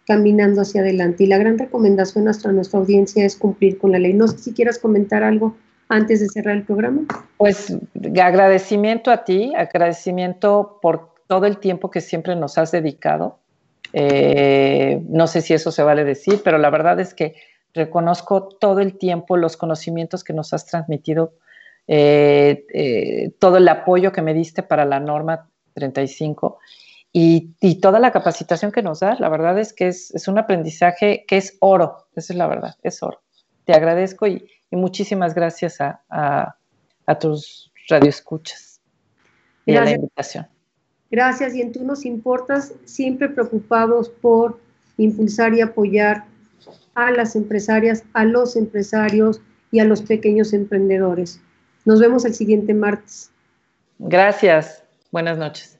[0.10, 1.24] caminando hacia adelante.
[1.24, 4.12] Y la gran recomendación a nuestra audiencia es cumplir con la ley.
[4.14, 5.56] No sé si quieras comentar algo
[5.88, 7.04] antes de cerrar el programa.
[7.38, 7.78] Pues
[8.20, 13.38] agradecimiento a ti, agradecimiento por todo el tiempo que siempre nos has dedicado.
[13.94, 17.36] Eh, no sé si eso se vale decir, pero la verdad es que
[17.76, 21.34] reconozco todo el tiempo los conocimientos que nos has transmitido,
[21.88, 26.58] eh, eh, todo el apoyo que me diste para la norma 35
[27.12, 31.38] y, toda la capacitación que nos das, la verdad es que es, un aprendizaje que
[31.38, 33.22] es oro, esa es la verdad, es oro.
[33.66, 38.80] Te agradezco y, muchísimas gracias a, a, tus radioescuchas
[39.66, 40.48] y a la invitación.
[41.10, 44.60] Gracias, y en tú nos importas, siempre preocupados por
[44.98, 46.26] impulsar y apoyar
[46.94, 49.42] a las empresarias, a los empresarios
[49.72, 51.42] y a los pequeños emprendedores.
[51.86, 53.32] Nos vemos el siguiente martes.
[53.98, 54.84] Gracias.
[55.12, 55.79] Buenas noches.